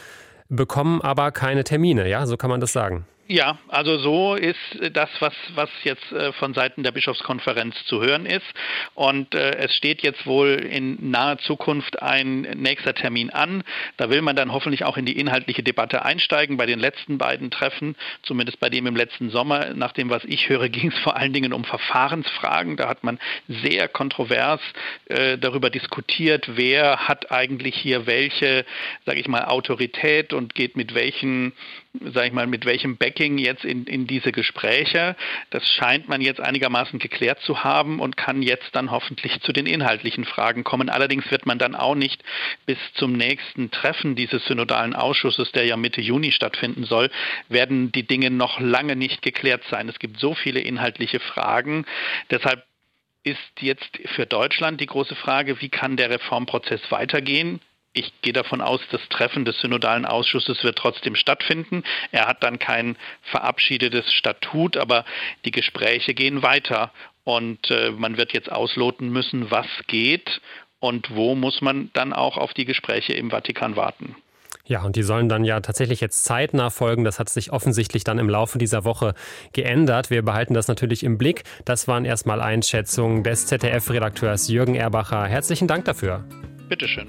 bekommen 0.50 1.02
aber 1.02 1.32
keine 1.32 1.64
Termine, 1.64 2.10
ja, 2.10 2.26
so 2.26 2.38
kann 2.38 2.50
man 2.50 2.60
das 2.60 2.74
sagen. 2.74 3.06
Ja, 3.32 3.60
also 3.68 4.00
so 4.00 4.34
ist 4.34 4.58
das, 4.92 5.08
was, 5.20 5.36
was 5.54 5.70
jetzt 5.84 6.12
äh, 6.12 6.34
von 6.34 6.56
Seiten 6.56 6.82
der 6.82 6.92
Bischofskonferenz 6.92 7.76
zu 7.86 8.02
hören 8.02 8.26
ist. 8.26 8.48
Und 8.96 9.36
äh, 9.36 9.52
es 9.58 9.76
steht 9.76 10.02
jetzt 10.02 10.26
wohl 10.26 10.54
in 10.54 11.12
naher 11.12 11.38
Zukunft 11.38 12.02
ein 12.02 12.42
nächster 12.42 12.96
Termin 12.96 13.30
an. 13.30 13.64
Da 13.98 14.10
will 14.10 14.24
man 14.24 14.36
dann 14.36 14.52
hoffentlich 14.52 14.84
auch 14.84 14.98
in 14.98 15.06
die 15.06 15.20
inhaltliche 15.20 15.62
Debatte 15.62 16.04
einsteigen. 16.04 16.58
Bei 16.58 16.66
den 16.66 16.80
letzten 16.80 17.20
beiden 17.20 17.52
Treffen, 17.52 17.96
zumindest 18.24 18.60
bei 18.60 18.72
dem 18.72 18.88
im 18.88 18.96
letzten 18.96 19.30
Sommer, 19.30 19.76
nach 19.76 19.92
dem, 19.92 20.10
was 20.10 20.24
ich 20.24 20.50
höre, 20.50 20.68
ging 20.70 20.92
es 20.92 20.98
vor 20.98 21.16
allen 21.16 21.32
Dingen 21.32 21.54
um 21.54 21.66
Verfahrensfragen. 21.66 22.78
Da 22.78 22.90
hat 22.90 23.04
man 23.04 23.20
sehr 23.48 23.88
kontrovers 23.90 24.62
äh, 25.06 25.38
darüber 25.38 25.70
diskutiert, 25.70 26.48
wer 26.56 27.08
hat 27.08 27.32
eigentlich 27.32 27.76
hier 27.76 28.08
welche, 28.08 28.66
sage 29.06 29.20
ich 29.20 29.28
mal, 29.28 29.46
Autorität 29.46 30.34
und 30.34 30.56
geht 30.56 30.76
mit 30.76 30.96
welchen 30.96 31.54
sage 31.94 32.28
ich 32.28 32.34
mal, 32.34 32.46
mit 32.46 32.66
welchem 32.66 32.98
Backing 32.98 33.40
jetzt 33.40 33.66
in, 33.66 33.86
in 33.86 34.06
diese 34.06 34.32
Gespräche. 34.32 35.16
Das 35.50 35.68
scheint 35.68 36.08
man 36.08 36.22
jetzt 36.22 36.40
einigermaßen 36.40 37.00
geklärt 37.00 37.40
zu 37.42 37.64
haben 37.64 38.00
und 38.00 38.16
kann 38.16 38.44
jetzt 38.44 38.76
dann 38.76 38.92
hoffentlich 38.92 39.42
zu 39.42 39.52
den 39.52 39.66
inhaltlichen 39.66 40.26
Fragen 40.26 40.64
kommen. 40.64 40.90
Allerdings 40.90 41.30
wird 41.32 41.48
man 41.48 41.58
dann 41.58 41.76
auch 41.76 41.96
nicht 41.96 42.24
bis 42.68 42.78
zum 42.94 43.14
nächsten 43.14 43.72
Treffen 43.72 44.16
dieses 44.16 44.46
synodalen 44.46 44.96
Ausschusses, 44.96 45.52
der 45.52 45.66
ja 45.66 45.78
Mitte 45.78 46.02
Juni 46.02 46.32
stattfinden 46.32 46.84
soll, 46.84 47.10
werden 47.48 47.92
die 47.92 48.06
Dinge 48.06 48.30
noch 48.30 48.60
lange 48.60 48.96
nicht 48.96 49.24
geklärt 49.24 49.64
sein. 49.70 49.90
Es 49.90 49.98
gibt 49.98 50.20
so 50.20 50.36
viele 50.36 50.60
inhaltliche 50.60 51.20
Fragen. 51.20 51.86
Deshalb 52.30 52.64
ist 53.24 53.40
jetzt 53.60 54.00
für 54.16 54.26
Deutschland 54.26 54.80
die 54.80 54.86
große 54.86 55.16
Frage, 55.16 55.60
wie 55.60 55.70
kann 55.70 55.98
der 55.98 56.10
Reformprozess 56.10 56.82
weitergehen? 56.90 57.60
Ich 58.00 58.14
gehe 58.22 58.34
davon 58.34 58.62
aus, 58.62 58.82
das 58.92 59.02
Treffen 59.10 59.46
des 59.46 59.60
synodalen 59.60 60.06
Ausschusses 60.06 60.64
wird 60.64 60.78
trotzdem 60.78 61.16
stattfinden. 61.16 61.84
Er 62.12 62.28
hat 62.28 62.44
dann 62.44 62.60
kein 62.60 62.96
verabschiedetes 63.24 64.12
Statut, 64.14 64.78
aber 64.78 65.06
die 65.46 65.52
Gespräche 65.52 66.14
gehen 66.14 66.42
weiter 66.42 66.92
und 67.24 67.70
äh, 67.70 67.92
man 67.92 68.18
wird 68.18 68.34
jetzt 68.34 68.52
ausloten 68.52 69.10
müssen, 69.10 69.52
was 69.52 69.68
geht 69.88 70.42
und 70.80 71.14
wo 71.14 71.36
muss 71.36 71.62
man 71.62 71.92
dann 71.94 72.14
auch 72.14 72.38
auf 72.38 72.54
die 72.54 72.66
Gespräche 72.66 73.14
im 73.14 73.30
Vatikan 73.30 73.76
warten. 73.76 74.16
Ja, 74.66 74.84
und 74.84 74.96
die 74.96 75.04
sollen 75.04 75.30
dann 75.30 75.44
ja 75.44 75.60
tatsächlich 75.62 76.00
jetzt 76.00 76.24
zeitnah 76.26 76.70
folgen. 76.70 77.04
Das 77.04 77.18
hat 77.18 77.28
sich 77.28 77.52
offensichtlich 77.52 78.04
dann 78.04 78.20
im 78.20 78.30
Laufe 78.30 78.60
dieser 78.60 78.86
Woche 78.86 79.16
geändert. 79.52 80.12
Wir 80.12 80.22
behalten 80.22 80.54
das 80.54 80.68
natürlich 80.68 81.04
im 81.04 81.18
Blick. 81.18 81.44
Das 81.66 81.88
waren 81.88 82.06
erstmal 82.06 82.40
Einschätzungen 82.40 83.24
des 83.24 83.48
ZDF-Redakteurs 83.48 84.48
Jürgen 84.48 84.76
Erbacher. 84.76 85.26
Herzlichen 85.26 85.68
Dank 85.68 85.86
dafür. 85.86 86.24
Bitteschön. 86.70 87.08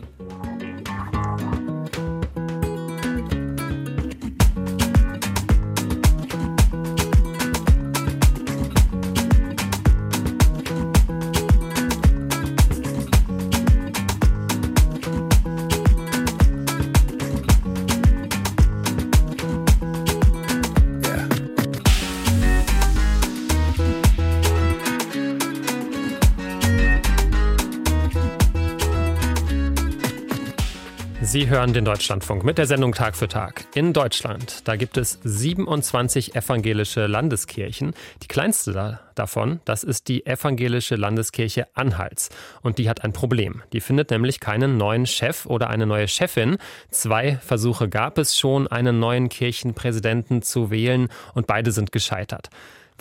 Sie 31.31 31.49
hören 31.49 31.73
den 31.73 31.85
Deutschlandfunk 31.85 32.43
mit 32.43 32.59
der 32.59 32.67
Sendung 32.67 32.93
Tag 32.93 33.15
für 33.15 33.29
Tag. 33.29 33.65
In 33.77 33.93
Deutschland, 33.93 34.67
da 34.67 34.75
gibt 34.75 34.97
es 34.97 35.21
27 35.23 36.35
evangelische 36.35 37.07
Landeskirchen. 37.07 37.95
Die 38.25 38.27
kleinste 38.27 38.99
davon, 39.15 39.61
das 39.65 39.85
ist 39.85 40.09
die 40.09 40.27
evangelische 40.27 40.97
Landeskirche 40.97 41.69
Anhalts. 41.75 42.31
Und 42.63 42.79
die 42.79 42.89
hat 42.89 43.05
ein 43.05 43.13
Problem. 43.13 43.63
Die 43.73 43.81
findet 43.81 44.11
nämlich 44.11 44.41
keinen 44.41 44.77
neuen 44.77 45.07
Chef 45.07 45.47
oder 45.47 45.71
eine 45.71 45.87
neue 45.87 46.09
Chefin. 46.09 46.59
Zwei 46.91 47.37
Versuche 47.37 47.89
gab 47.89 48.19
es 48.19 48.37
schon, 48.37 48.67
einen 48.67 48.99
neuen 48.99 49.29
Kirchenpräsidenten 49.29 50.43
zu 50.43 50.73
wählen 50.73 51.11
und 51.35 51.47
beide 51.47 51.71
sind 51.71 51.93
gescheitert. 51.93 52.51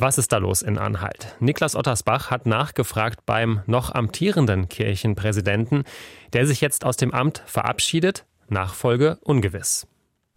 Was 0.02 0.18
ist 0.18 0.32
da 0.32 0.38
los 0.38 0.62
in 0.62 0.78
Anhalt? 0.78 1.36
Niklas 1.42 1.76
Ottersbach 1.76 2.32
hat 2.32 2.46
nachgefragt 2.46 3.26
beim 3.26 3.64
noch 3.66 3.94
amtierenden 3.94 4.70
Kirchenpräsidenten, 4.70 5.84
der 6.32 6.48
sich 6.48 6.62
jetzt 6.62 6.86
aus 6.86 6.96
dem 6.96 7.14
Amt 7.14 7.44
verabschiedet. 7.46 8.26
Nachfolge 8.48 9.20
ungewiss. 9.24 9.88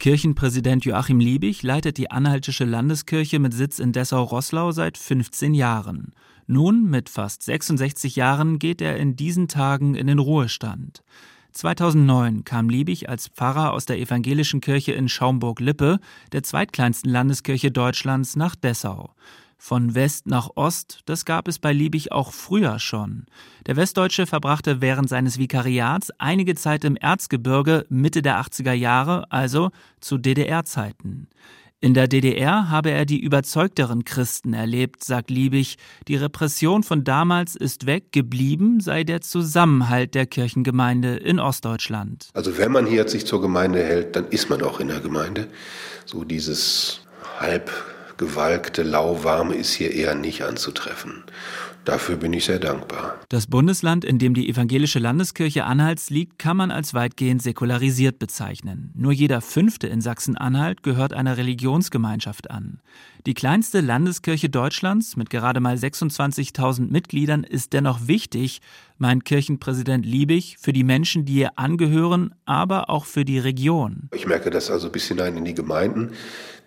Kirchenpräsident 0.01 0.85
Joachim 0.85 1.21
Liebig 1.21 1.63
leitet 1.63 1.97
die 1.97 2.11
Anhaltische 2.11 2.65
Landeskirche 2.65 3.39
mit 3.39 3.55
Sitz 3.55 3.79
in 3.79 3.93
Dessau-Rosslau 3.93 4.73
seit 4.73 4.99
15 4.99 5.55
Jahren. 5.55 6.13
Nun, 6.49 6.91
mit 6.91 7.09
fast 7.09 7.45
66 7.45 8.17
Jahren, 8.17 8.59
geht 8.59 8.83
er 8.83 8.97
in 8.97 9.15
diesen 9.15 9.47
Tagen 9.47 9.95
in 9.95 10.09
den 10.09 10.19
Ruhestand. 10.19 11.05
2009 11.53 12.43
kam 12.43 12.69
Liebig 12.69 13.09
als 13.09 13.29
Pfarrer 13.29 13.73
aus 13.73 13.85
der 13.85 13.99
evangelischen 13.99 14.61
Kirche 14.61 14.93
in 14.93 15.09
Schaumburg-Lippe, 15.09 16.01
der 16.33 16.43
zweitkleinsten 16.43 17.13
Landeskirche 17.13 17.71
Deutschlands, 17.71 18.35
nach 18.35 18.57
Dessau. 18.57 19.15
Von 19.65 19.95
West 19.95 20.27
nach 20.27 20.51
Ost, 20.57 21.03
das 21.05 21.25
gab 21.25 21.47
es 21.47 21.61
bei 21.61 21.73
Liebig 21.73 22.11
auch 22.11 22.33
früher 22.33 22.81
schon. 22.81 23.27
Der 23.67 23.77
Westdeutsche 23.77 24.27
verbrachte 24.27 24.81
während 24.81 25.09
seines 25.09 25.39
Vikariats 25.39 26.11
einige 26.19 26.57
Zeit 26.57 26.83
im 26.85 26.97
Erzgebirge 26.97 27.87
Mitte 27.89 28.23
der 28.23 28.41
80er 28.41 28.73
Jahre, 28.73 29.31
also 29.31 29.71
zu 30.01 30.19
DDR-Zeiten. 30.19 31.29
In 31.81 31.95
der 31.95 32.09
DDR 32.09 32.71
habe 32.71 32.91
er 32.91 33.07
die 33.07 33.21
überzeugteren 33.21 34.05
Christen 34.05 34.53
erlebt, 34.53 35.05
sagt 35.05 35.31
Liebig. 35.31 35.77
Die 36.09 36.17
Repression 36.17 36.83
von 36.83 37.05
damals 37.05 37.55
ist 37.55 37.87
weg, 37.87 38.11
geblieben 38.11 38.81
sei 38.81 39.05
der 39.05 39.21
Zusammenhalt 39.21 40.17
der 40.17 40.27
Kirchengemeinde 40.27 41.15
in 41.15 41.39
Ostdeutschland. 41.39 42.31
Also 42.35 42.59
wenn 42.59 42.73
man 42.73 42.85
hier 42.85 43.07
sich 43.07 43.27
zur 43.27 43.41
Gemeinde 43.41 43.85
hält, 43.85 44.17
dann 44.17 44.27
ist 44.27 44.51
man 44.51 44.61
auch 44.61 44.81
in 44.81 44.89
der 44.89 44.99
Gemeinde. 44.99 45.47
So 46.05 46.25
dieses 46.25 47.03
halb 47.39 47.71
gewalkte, 48.23 48.85
lauwarme 48.85 49.57
ist 49.57 49.73
hier 49.73 49.93
eher 49.93 50.15
nicht 50.15 50.45
anzutreffen. 50.45 51.25
Dafür 51.85 52.17
bin 52.17 52.33
ich 52.33 52.45
sehr 52.45 52.61
dankbar. 52.61 53.19
Das 53.29 53.49
Bundesland, 53.49 54.05
in 54.05 54.19
dem 54.19 54.35
die 54.35 54.49
evangelische 54.49 55.01
Landeskirche 55.01 55.65
Anhalts 55.65 56.11
liegt, 56.11 56.39
kann 56.39 56.57
man 56.57 56.71
als 56.71 56.95
weitgehend 56.95 57.43
säkularisiert 57.43 58.21
bezeichnen. 58.21 58.93
Nur 58.95 59.13
jeder 59.13 59.41
Fünfte 59.41 59.89
in 59.89 60.01
Sachsen-Anhalt 60.01 60.83
gehört 60.83 61.13
einer 61.13 61.37
Religionsgemeinschaft 61.37 62.51
an. 62.51 62.81
Die 63.27 63.35
kleinste 63.35 63.81
Landeskirche 63.81 64.49
Deutschlands 64.49 65.17
mit 65.17 65.31
gerade 65.31 65.61
mal 65.61 65.77
26.000 65.77 66.91
Mitgliedern 66.91 67.45
ist 67.45 67.73
dennoch 67.73 68.07
wichtig, 68.07 68.61
meint 68.99 69.25
Kirchenpräsident 69.25 70.07
Liebig, 70.07 70.57
für 70.61 70.73
die 70.73 70.85
Menschen, 70.85 71.25
die 71.25 71.35
ihr 71.35 71.59
angehören, 71.59 72.35
aber 72.45 72.91
auch 72.91 73.05
für 73.05 73.25
die 73.25 73.39
Region. 73.39 74.09
Ich 74.15 74.27
merke 74.27 74.51
das 74.51 74.71
also 74.71 74.91
bis 74.91 75.07
hinein 75.09 75.37
in 75.37 75.45
die 75.45 75.55
Gemeinden, 75.55 76.13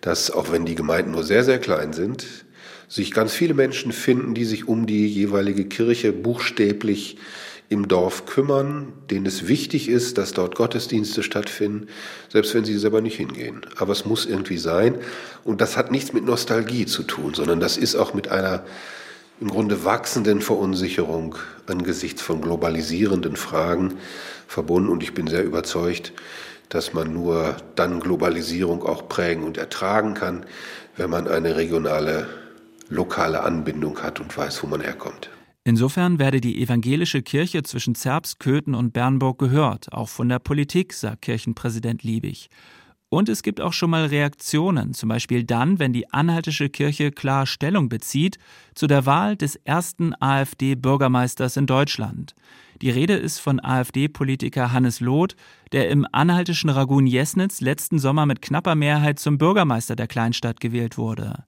dass 0.00 0.30
auch 0.30 0.50
wenn 0.50 0.66
die 0.66 0.74
Gemeinden 0.74 1.10
nur 1.10 1.24
sehr, 1.24 1.44
sehr 1.44 1.58
klein 1.58 1.92
sind, 1.92 2.45
sich 2.88 3.12
ganz 3.12 3.32
viele 3.32 3.54
Menschen 3.54 3.92
finden, 3.92 4.34
die 4.34 4.44
sich 4.44 4.68
um 4.68 4.86
die 4.86 5.06
jeweilige 5.06 5.64
Kirche 5.64 6.12
buchstäblich 6.12 7.16
im 7.68 7.88
Dorf 7.88 8.26
kümmern, 8.26 8.92
denen 9.10 9.26
es 9.26 9.48
wichtig 9.48 9.88
ist, 9.88 10.18
dass 10.18 10.32
dort 10.32 10.54
Gottesdienste 10.54 11.22
stattfinden, 11.22 11.88
selbst 12.28 12.54
wenn 12.54 12.64
sie 12.64 12.78
selber 12.78 13.00
nicht 13.00 13.16
hingehen. 13.16 13.62
Aber 13.76 13.92
es 13.92 14.04
muss 14.04 14.24
irgendwie 14.24 14.58
sein. 14.58 14.96
Und 15.42 15.60
das 15.60 15.76
hat 15.76 15.90
nichts 15.90 16.12
mit 16.12 16.24
Nostalgie 16.24 16.86
zu 16.86 17.02
tun, 17.02 17.34
sondern 17.34 17.58
das 17.58 17.76
ist 17.76 17.96
auch 17.96 18.14
mit 18.14 18.28
einer 18.28 18.64
im 19.40 19.48
Grunde 19.48 19.84
wachsenden 19.84 20.40
Verunsicherung 20.40 21.34
angesichts 21.66 22.22
von 22.22 22.40
globalisierenden 22.40 23.36
Fragen 23.36 23.94
verbunden. 24.46 24.88
Und 24.88 25.02
ich 25.02 25.12
bin 25.12 25.26
sehr 25.26 25.44
überzeugt, 25.44 26.12
dass 26.68 26.94
man 26.94 27.12
nur 27.12 27.56
dann 27.74 28.00
Globalisierung 28.00 28.82
auch 28.84 29.08
prägen 29.08 29.42
und 29.42 29.58
ertragen 29.58 30.14
kann, 30.14 30.46
wenn 30.96 31.10
man 31.10 31.28
eine 31.28 31.56
regionale 31.56 32.28
lokale 32.88 33.42
Anbindung 33.42 33.98
hat 34.02 34.20
und 34.20 34.36
weiß, 34.36 34.62
wo 34.62 34.66
man 34.66 34.80
herkommt. 34.80 35.30
Insofern 35.64 36.20
werde 36.20 36.40
die 36.40 36.62
evangelische 36.62 37.22
Kirche 37.22 37.64
zwischen 37.64 37.96
Zerbst, 37.96 38.38
Köthen 38.38 38.74
und 38.74 38.92
Bernburg 38.92 39.38
gehört, 39.38 39.92
auch 39.92 40.08
von 40.08 40.28
der 40.28 40.38
Politik, 40.38 40.92
sagt 40.92 41.22
Kirchenpräsident 41.22 42.04
Liebig. 42.04 42.50
Und 43.08 43.28
es 43.28 43.42
gibt 43.42 43.60
auch 43.60 43.72
schon 43.72 43.90
mal 43.90 44.06
Reaktionen, 44.06 44.92
zum 44.92 45.08
Beispiel 45.08 45.44
dann, 45.44 45.78
wenn 45.78 45.92
die 45.92 46.12
anhaltische 46.12 46.68
Kirche 46.68 47.12
klar 47.12 47.46
Stellung 47.46 47.88
bezieht 47.88 48.38
zu 48.74 48.86
der 48.86 49.06
Wahl 49.06 49.36
des 49.36 49.56
ersten 49.56 50.12
AfD-Bürgermeisters 50.20 51.56
in 51.56 51.66
Deutschland. 51.66 52.34
Die 52.82 52.90
Rede 52.90 53.14
ist 53.14 53.38
von 53.38 53.58
AfD-Politiker 53.58 54.72
Hannes 54.72 55.00
Loth, 55.00 55.34
der 55.72 55.88
im 55.88 56.06
anhaltischen 56.12 56.68
Ragun 56.68 57.06
Jesnitz 57.06 57.60
letzten 57.60 57.98
Sommer 57.98 58.26
mit 58.26 58.42
knapper 58.42 58.74
Mehrheit 58.74 59.18
zum 59.18 59.38
Bürgermeister 59.38 59.96
der 59.96 60.08
Kleinstadt 60.08 60.60
gewählt 60.60 60.98
wurde. 60.98 61.44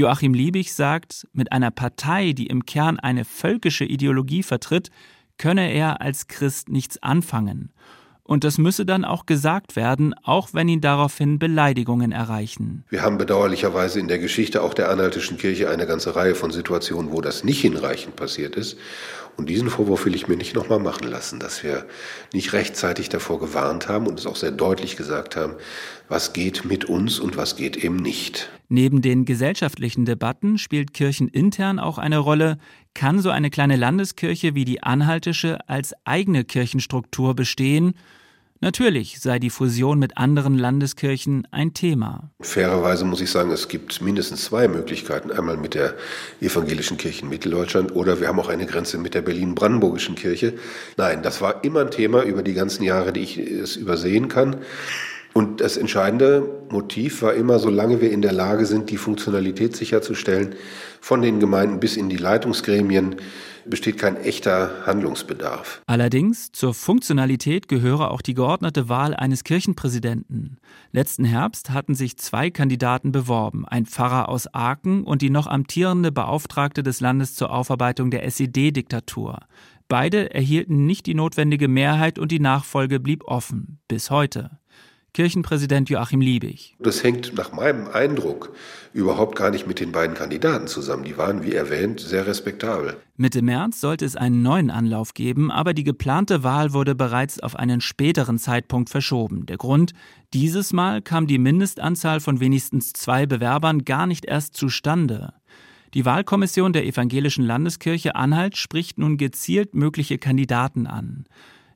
Joachim 0.00 0.32
Liebig 0.32 0.72
sagt, 0.72 1.26
mit 1.34 1.52
einer 1.52 1.70
Partei, 1.70 2.32
die 2.32 2.46
im 2.46 2.64
Kern 2.64 2.98
eine 2.98 3.26
völkische 3.26 3.84
Ideologie 3.84 4.42
vertritt, 4.42 4.90
könne 5.36 5.70
er 5.70 6.00
als 6.00 6.26
Christ 6.26 6.70
nichts 6.70 7.02
anfangen. 7.02 7.70
Und 8.22 8.44
das 8.44 8.56
müsse 8.56 8.86
dann 8.86 9.04
auch 9.04 9.26
gesagt 9.26 9.76
werden, 9.76 10.14
auch 10.22 10.54
wenn 10.54 10.68
ihn 10.68 10.80
daraufhin 10.80 11.38
Beleidigungen 11.38 12.12
erreichen. 12.12 12.84
Wir 12.88 13.02
haben 13.02 13.18
bedauerlicherweise 13.18 14.00
in 14.00 14.08
der 14.08 14.18
Geschichte 14.18 14.62
auch 14.62 14.72
der 14.72 14.88
anhaltischen 14.88 15.36
Kirche 15.36 15.68
eine 15.68 15.86
ganze 15.86 16.16
Reihe 16.16 16.34
von 16.34 16.50
Situationen, 16.50 17.12
wo 17.12 17.20
das 17.20 17.44
nicht 17.44 17.60
hinreichend 17.60 18.16
passiert 18.16 18.56
ist. 18.56 18.78
Und 19.36 19.50
diesen 19.50 19.68
Vorwurf 19.68 20.06
will 20.06 20.14
ich 20.14 20.28
mir 20.28 20.36
nicht 20.36 20.54
nochmal 20.54 20.78
machen 20.78 21.08
lassen, 21.08 21.40
dass 21.40 21.62
wir 21.62 21.84
nicht 22.32 22.54
rechtzeitig 22.54 23.10
davor 23.10 23.38
gewarnt 23.38 23.88
haben 23.88 24.06
und 24.06 24.18
es 24.18 24.26
auch 24.26 24.36
sehr 24.36 24.52
deutlich 24.52 24.96
gesagt 24.96 25.36
haben, 25.36 25.56
was 26.08 26.32
geht 26.32 26.64
mit 26.64 26.86
uns 26.86 27.18
und 27.18 27.36
was 27.36 27.56
geht 27.56 27.76
eben 27.76 27.96
nicht. 27.96 28.50
Neben 28.70 29.02
den 29.02 29.26
gesellschaftlichen 29.26 30.06
Debatten 30.06 30.56
spielt 30.56 30.94
kirchenintern 30.94 31.78
auch 31.78 31.98
eine 31.98 32.18
Rolle, 32.18 32.56
kann 32.94 33.20
so 33.20 33.28
eine 33.28 33.50
kleine 33.50 33.76
Landeskirche 33.76 34.54
wie 34.54 34.64
die 34.64 34.82
anhaltische 34.82 35.68
als 35.68 35.92
eigene 36.06 36.44
Kirchenstruktur 36.44 37.34
bestehen 37.34 37.94
Natürlich 38.62 39.20
sei 39.20 39.38
die 39.38 39.48
Fusion 39.48 39.98
mit 39.98 40.18
anderen 40.18 40.58
Landeskirchen 40.58 41.48
ein 41.50 41.72
Thema. 41.72 42.30
Fairerweise 42.42 43.06
muss 43.06 43.22
ich 43.22 43.30
sagen, 43.30 43.50
es 43.52 43.68
gibt 43.68 44.02
mindestens 44.02 44.44
zwei 44.44 44.68
Möglichkeiten. 44.68 45.32
Einmal 45.32 45.56
mit 45.56 45.72
der 45.72 45.94
evangelischen 46.42 46.98
Kirche 46.98 47.22
in 47.22 47.30
Mitteldeutschland 47.30 47.96
oder 47.96 48.20
wir 48.20 48.28
haben 48.28 48.38
auch 48.38 48.50
eine 48.50 48.66
Grenze 48.66 48.98
mit 48.98 49.14
der 49.14 49.22
Berlin-Brandenburgischen 49.22 50.14
Kirche. 50.14 50.52
Nein, 50.98 51.22
das 51.22 51.40
war 51.40 51.64
immer 51.64 51.80
ein 51.80 51.90
Thema 51.90 52.22
über 52.22 52.42
die 52.42 52.52
ganzen 52.52 52.82
Jahre, 52.82 53.14
die 53.14 53.20
ich 53.20 53.38
es 53.38 53.76
übersehen 53.76 54.28
kann. 54.28 54.56
Und 55.32 55.60
das 55.60 55.76
entscheidende 55.76 56.48
Motiv 56.70 57.22
war 57.22 57.34
immer, 57.34 57.58
solange 57.58 58.00
wir 58.00 58.10
in 58.10 58.22
der 58.22 58.32
Lage 58.32 58.66
sind, 58.66 58.90
die 58.90 58.96
Funktionalität 58.96 59.76
sicherzustellen, 59.76 60.54
von 61.00 61.22
den 61.22 61.40
Gemeinden 61.40 61.80
bis 61.80 61.96
in 61.96 62.08
die 62.08 62.16
Leitungsgremien, 62.16 63.16
besteht 63.66 63.98
kein 63.98 64.16
echter 64.16 64.86
Handlungsbedarf. 64.86 65.82
Allerdings 65.86 66.50
zur 66.52 66.74
Funktionalität 66.74 67.68
gehöre 67.68 68.10
auch 68.10 68.22
die 68.22 68.34
geordnete 68.34 68.88
Wahl 68.88 69.14
eines 69.14 69.44
Kirchenpräsidenten. 69.44 70.58
Letzten 70.92 71.24
Herbst 71.24 71.70
hatten 71.70 71.94
sich 71.94 72.16
zwei 72.16 72.50
Kandidaten 72.50 73.12
beworben, 73.12 73.66
ein 73.66 73.86
Pfarrer 73.86 74.28
aus 74.28 74.52
Aachen 74.52 75.04
und 75.04 75.22
die 75.22 75.30
noch 75.30 75.46
amtierende 75.46 76.10
Beauftragte 76.10 76.82
des 76.82 77.00
Landes 77.00 77.34
zur 77.34 77.52
Aufarbeitung 77.52 78.10
der 78.10 78.24
SED-Diktatur. 78.24 79.38
Beide 79.88 80.32
erhielten 80.34 80.86
nicht 80.86 81.06
die 81.06 81.14
notwendige 81.14 81.68
Mehrheit 81.68 82.18
und 82.18 82.30
die 82.32 82.40
Nachfolge 82.40 83.00
blieb 83.00 83.24
offen, 83.24 83.80
bis 83.88 84.10
heute. 84.10 84.59
Kirchenpräsident 85.12 85.90
Joachim 85.90 86.20
Liebig. 86.20 86.76
Das 86.78 87.02
hängt 87.02 87.34
nach 87.34 87.52
meinem 87.52 87.88
Eindruck 87.88 88.52
überhaupt 88.92 89.36
gar 89.36 89.50
nicht 89.50 89.66
mit 89.66 89.80
den 89.80 89.92
beiden 89.92 90.16
Kandidaten 90.16 90.66
zusammen. 90.66 91.04
Die 91.04 91.16
waren, 91.16 91.42
wie 91.44 91.54
erwähnt, 91.54 92.00
sehr 92.00 92.26
respektabel. 92.26 92.96
Mitte 93.16 93.42
März 93.42 93.80
sollte 93.80 94.04
es 94.04 94.16
einen 94.16 94.42
neuen 94.42 94.70
Anlauf 94.70 95.14
geben, 95.14 95.50
aber 95.50 95.74
die 95.74 95.84
geplante 95.84 96.42
Wahl 96.42 96.72
wurde 96.72 96.94
bereits 96.94 97.40
auf 97.40 97.56
einen 97.56 97.80
späteren 97.80 98.38
Zeitpunkt 98.38 98.90
verschoben. 98.90 99.46
Der 99.46 99.56
Grund, 99.56 99.92
dieses 100.32 100.72
Mal 100.72 101.02
kam 101.02 101.26
die 101.26 101.38
Mindestanzahl 101.38 102.20
von 102.20 102.40
wenigstens 102.40 102.92
zwei 102.92 103.26
Bewerbern 103.26 103.84
gar 103.84 104.06
nicht 104.06 104.24
erst 104.24 104.54
zustande. 104.54 105.34
Die 105.92 106.04
Wahlkommission 106.04 106.72
der 106.72 106.86
Evangelischen 106.86 107.44
Landeskirche 107.44 108.14
Anhalt 108.14 108.56
spricht 108.56 108.98
nun 108.98 109.16
gezielt 109.16 109.74
mögliche 109.74 110.18
Kandidaten 110.18 110.86
an. 110.86 111.24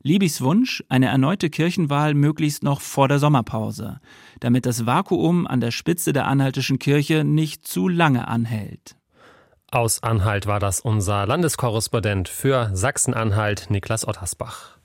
Libys 0.06 0.42
Wunsch, 0.42 0.84
eine 0.90 1.06
erneute 1.06 1.49
Kirchenwahl 1.49 2.12
möglichst 2.12 2.62
noch 2.62 2.82
vor 2.82 3.08
der 3.08 3.18
Sommerpause, 3.18 4.00
damit 4.38 4.66
das 4.66 4.84
Vakuum 4.84 5.46
an 5.46 5.62
der 5.62 5.70
Spitze 5.70 6.12
der 6.12 6.26
anhaltischen 6.26 6.78
Kirche 6.78 7.24
nicht 7.24 7.66
zu 7.66 7.88
lange 7.88 8.28
anhält. 8.28 8.96
Aus 9.70 10.02
Anhalt 10.02 10.46
war 10.46 10.61
das 10.61 10.81
unser 10.81 11.26
Landeskorrespondent 11.26 12.28
für 12.28 12.70
Sachsen-Anhalt, 12.74 13.70
Niklas 13.70 14.07
Ottersbach. 14.07 14.76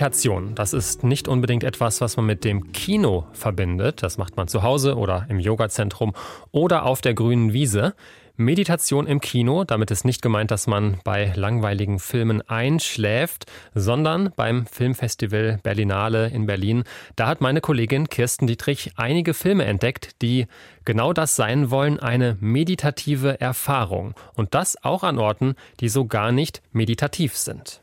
Meditation, 0.00 0.54
das 0.54 0.72
ist 0.72 1.04
nicht 1.04 1.28
unbedingt 1.28 1.62
etwas, 1.62 2.00
was 2.00 2.16
man 2.16 2.24
mit 2.24 2.42
dem 2.42 2.72
Kino 2.72 3.26
verbindet. 3.34 4.02
Das 4.02 4.16
macht 4.16 4.34
man 4.34 4.48
zu 4.48 4.62
Hause 4.62 4.96
oder 4.96 5.26
im 5.28 5.38
Yogazentrum 5.38 6.14
oder 6.52 6.86
auf 6.86 7.02
der 7.02 7.12
grünen 7.12 7.52
Wiese. 7.52 7.94
Meditation 8.34 9.06
im 9.06 9.20
Kino, 9.20 9.64
damit 9.64 9.90
ist 9.90 10.06
nicht 10.06 10.22
gemeint, 10.22 10.50
dass 10.52 10.66
man 10.66 10.96
bei 11.04 11.34
langweiligen 11.36 11.98
Filmen 11.98 12.40
einschläft, 12.48 13.44
sondern 13.74 14.32
beim 14.36 14.64
Filmfestival 14.64 15.60
Berlinale 15.62 16.28
in 16.28 16.46
Berlin. 16.46 16.84
Da 17.16 17.26
hat 17.26 17.42
meine 17.42 17.60
Kollegin 17.60 18.08
Kirsten 18.08 18.46
Dietrich 18.46 18.92
einige 18.96 19.34
Filme 19.34 19.66
entdeckt, 19.66 20.22
die 20.22 20.46
genau 20.86 21.12
das 21.12 21.36
sein 21.36 21.70
wollen, 21.70 22.00
eine 22.00 22.38
meditative 22.40 23.38
Erfahrung. 23.38 24.14
Und 24.32 24.54
das 24.54 24.82
auch 24.82 25.02
an 25.02 25.18
Orten, 25.18 25.56
die 25.80 25.90
so 25.90 26.06
gar 26.06 26.32
nicht 26.32 26.62
meditativ 26.72 27.36
sind. 27.36 27.82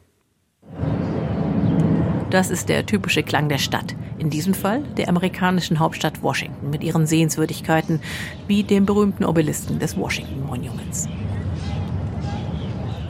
Das 2.29 2.49
ist 2.49 2.67
der 2.67 2.85
typische 2.85 3.23
Klang 3.23 3.47
der 3.47 3.57
Stadt. 3.57 3.95
In 4.19 4.29
diesem 4.29 4.53
Fall 4.53 4.83
der 4.97 5.07
amerikanischen 5.07 5.79
Hauptstadt 5.79 6.21
Washington 6.21 6.69
mit 6.69 6.83
ihren 6.83 7.07
Sehenswürdigkeiten 7.07 8.01
wie 8.47 8.63
dem 8.63 8.85
berühmten 8.85 9.23
Obelisken 9.23 9.79
des 9.79 9.95
Washington 9.95 10.45
Monuments. 10.45 11.07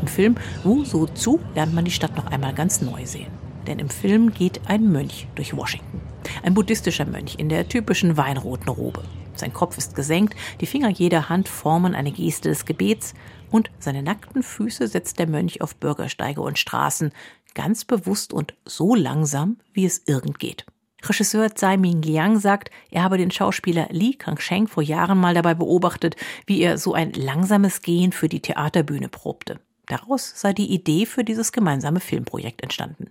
Im 0.02 0.08
Film 0.08 0.36
Wu 0.64 0.84
So 0.84 1.08
Zu 1.08 1.40
lernt 1.56 1.74
man 1.74 1.86
die 1.86 1.92
Stadt 1.92 2.16
noch 2.16 2.28
einmal 2.28 2.54
ganz 2.54 2.82
neu 2.82 3.08
sehen. 3.08 3.32
Denn 3.66 3.80
im 3.80 3.90
Film 3.90 4.34
geht 4.34 4.62
ein 4.68 4.92
Mönch 4.92 5.28
durch 5.34 5.58
Washington. 5.58 6.00
Ein 6.44 6.54
buddhistischer 6.54 7.06
Mönch 7.06 7.36
in 7.40 7.50
der 7.50 7.68
typischen 7.68 8.18
weinroten 8.18 8.70
Robe. 8.70 9.04
Sein 9.34 9.54
Kopf 9.54 9.78
ist 9.78 9.96
gesenkt, 9.96 10.36
die 10.62 10.66
Finger 10.66 10.90
jeder 10.90 11.30
Hand 11.30 11.48
formen 11.48 11.96
eine 11.96 12.12
Geste 12.12 12.50
des 12.50 12.66
Gebets 12.66 13.14
und 13.52 13.70
seine 13.80 14.04
nackten 14.04 14.44
Füße 14.44 14.88
setzt 14.88 15.20
der 15.20 15.28
Mönch 15.28 15.62
auf 15.62 15.76
Bürgersteige 15.76 16.42
und 16.42 16.58
Straßen, 16.58 17.12
ganz 17.58 17.86
bewusst 17.86 18.34
und 18.34 18.54
so 18.66 18.94
langsam, 18.94 19.58
wie 19.74 19.86
es 19.86 20.04
irgend 20.06 20.38
geht. 20.38 20.68
Regisseur 21.04 21.50
Tsai 21.56 21.76
Ming 21.78 22.04
Liang 22.04 22.40
sagt, 22.40 22.70
er 22.92 23.04
habe 23.04 23.18
den 23.18 23.32
Schauspieler 23.32 23.88
Li 23.90 24.14
Kangsheng 24.14 24.68
vor 24.68 24.84
Jahren 24.84 25.18
mal 25.18 25.34
dabei 25.34 25.56
beobachtet, 25.56 26.16
wie 26.46 26.62
er 26.62 26.78
so 26.78 26.94
ein 26.94 27.14
langsames 27.14 27.82
Gehen 27.82 28.12
für 28.12 28.30
die 28.30 28.42
Theaterbühne 28.42 29.10
probte. 29.10 29.60
Daraus 29.88 30.34
sei 30.36 30.54
die 30.54 30.72
Idee 30.72 31.08
für 31.08 31.24
dieses 31.24 31.52
gemeinsame 31.52 32.00
Filmprojekt 32.00 32.62
entstanden. 32.62 33.10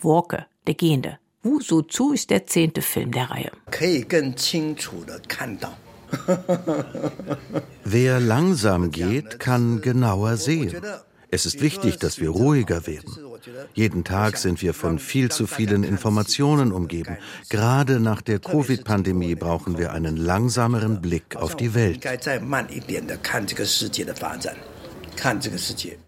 Walker, 0.00 0.46
der 0.66 0.74
Gehende. 0.74 1.18
Wu 1.42 1.60
Su 1.60 1.82
Zu 1.82 2.14
ist 2.14 2.30
der 2.30 2.46
zehnte 2.46 2.80
Film 2.80 3.12
der 3.12 3.30
Reihe. 3.30 3.50
Wer 7.84 8.20
langsam 8.20 8.90
geht, 8.90 9.38
kann 9.38 9.82
genauer 9.82 10.38
sehen. 10.38 10.80
Es 11.30 11.46
ist 11.46 11.60
wichtig, 11.60 11.98
dass 11.98 12.20
wir 12.20 12.30
ruhiger 12.30 12.86
werden. 12.86 13.31
Jeden 13.74 14.04
Tag 14.04 14.36
sind 14.36 14.62
wir 14.62 14.74
von 14.74 14.98
viel 14.98 15.30
zu 15.30 15.46
vielen 15.46 15.84
Informationen 15.84 16.72
umgeben. 16.72 17.16
Gerade 17.48 18.00
nach 18.00 18.22
der 18.22 18.38
Covid-Pandemie 18.38 19.34
brauchen 19.34 19.78
wir 19.78 19.92
einen 19.92 20.16
langsameren 20.16 21.00
Blick 21.00 21.36
auf 21.36 21.56
die 21.56 21.74
Welt. 21.74 22.06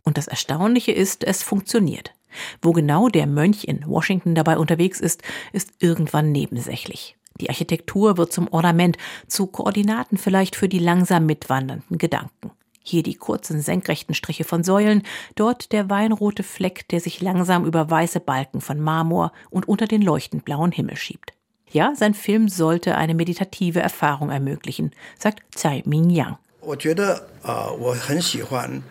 Und 0.02 0.18
das 0.18 0.28
Erstaunliche 0.28 0.92
ist, 0.92 1.24
es 1.24 1.42
funktioniert. 1.42 2.14
Wo 2.62 2.72
genau 2.72 3.08
der 3.08 3.26
Mönch 3.26 3.64
in 3.64 3.86
Washington 3.86 4.34
dabei 4.34 4.58
unterwegs 4.58 5.00
ist, 5.00 5.22
ist 5.52 5.70
irgendwann 5.78 6.32
nebensächlich. 6.32 7.16
Die 7.40 7.48
Architektur 7.48 8.16
wird 8.16 8.32
zum 8.32 8.48
Ornament, 8.52 8.96
zu 9.26 9.46
Koordinaten 9.46 10.18
vielleicht 10.18 10.56
für 10.56 10.68
die 10.68 10.78
langsam 10.78 11.26
mitwandernden 11.26 11.98
Gedanken. 11.98 12.52
Hier 12.86 13.02
die 13.02 13.14
kurzen 13.14 13.62
senkrechten 13.62 14.14
Striche 14.14 14.44
von 14.44 14.62
Säulen, 14.62 15.02
dort 15.36 15.72
der 15.72 15.88
weinrote 15.88 16.42
Fleck, 16.42 16.86
der 16.88 17.00
sich 17.00 17.22
langsam 17.22 17.64
über 17.64 17.90
weiße 17.90 18.20
Balken 18.20 18.60
von 18.60 18.78
Marmor 18.78 19.32
und 19.48 19.66
unter 19.66 19.86
den 19.86 20.02
leuchtend 20.02 20.44
blauen 20.44 20.70
Himmel 20.70 20.96
schiebt. 20.96 21.32
Ja, 21.70 21.94
sein 21.96 22.12
Film 22.12 22.48
sollte 22.48 22.96
eine 22.96 23.14
meditative 23.14 23.80
Erfahrung 23.80 24.30
ermöglichen, 24.30 24.92
sagt 25.18 25.42
Tsai 25.56 25.82
Ming-yang. 25.86 26.36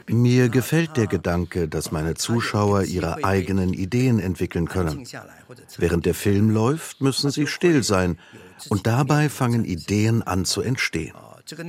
Mir 0.08 0.50
gefällt 0.50 0.98
der 0.98 1.08
Gedanke, 1.08 1.68
dass 1.68 1.92
meine 1.92 2.16
Zuschauer 2.16 2.84
ihre 2.84 3.24
eigenen 3.24 3.74
Ideen 3.74 4.20
entwickeln 4.20 4.68
können. 4.68 5.08
Während 5.78 6.06
der 6.08 6.16
Film 6.16 6.50
läuft, 6.50 7.02
müssen 7.02 7.30
sie 7.30 7.46
still 7.46 7.84
sein 7.84 8.18
und 8.70 8.88
dabei 8.88 9.30
fangen 9.30 9.66
Ideen 9.66 10.24
an 10.24 10.46
zu 10.46 10.62
entstehen. 10.62 11.14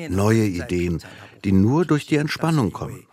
Neue 0.08 0.44
Ideen, 0.44 1.00
die 1.44 1.52
nur 1.52 1.84
durch 1.84 2.06
die 2.06 2.16
Entspannung 2.16 2.72
kommen. 2.72 3.06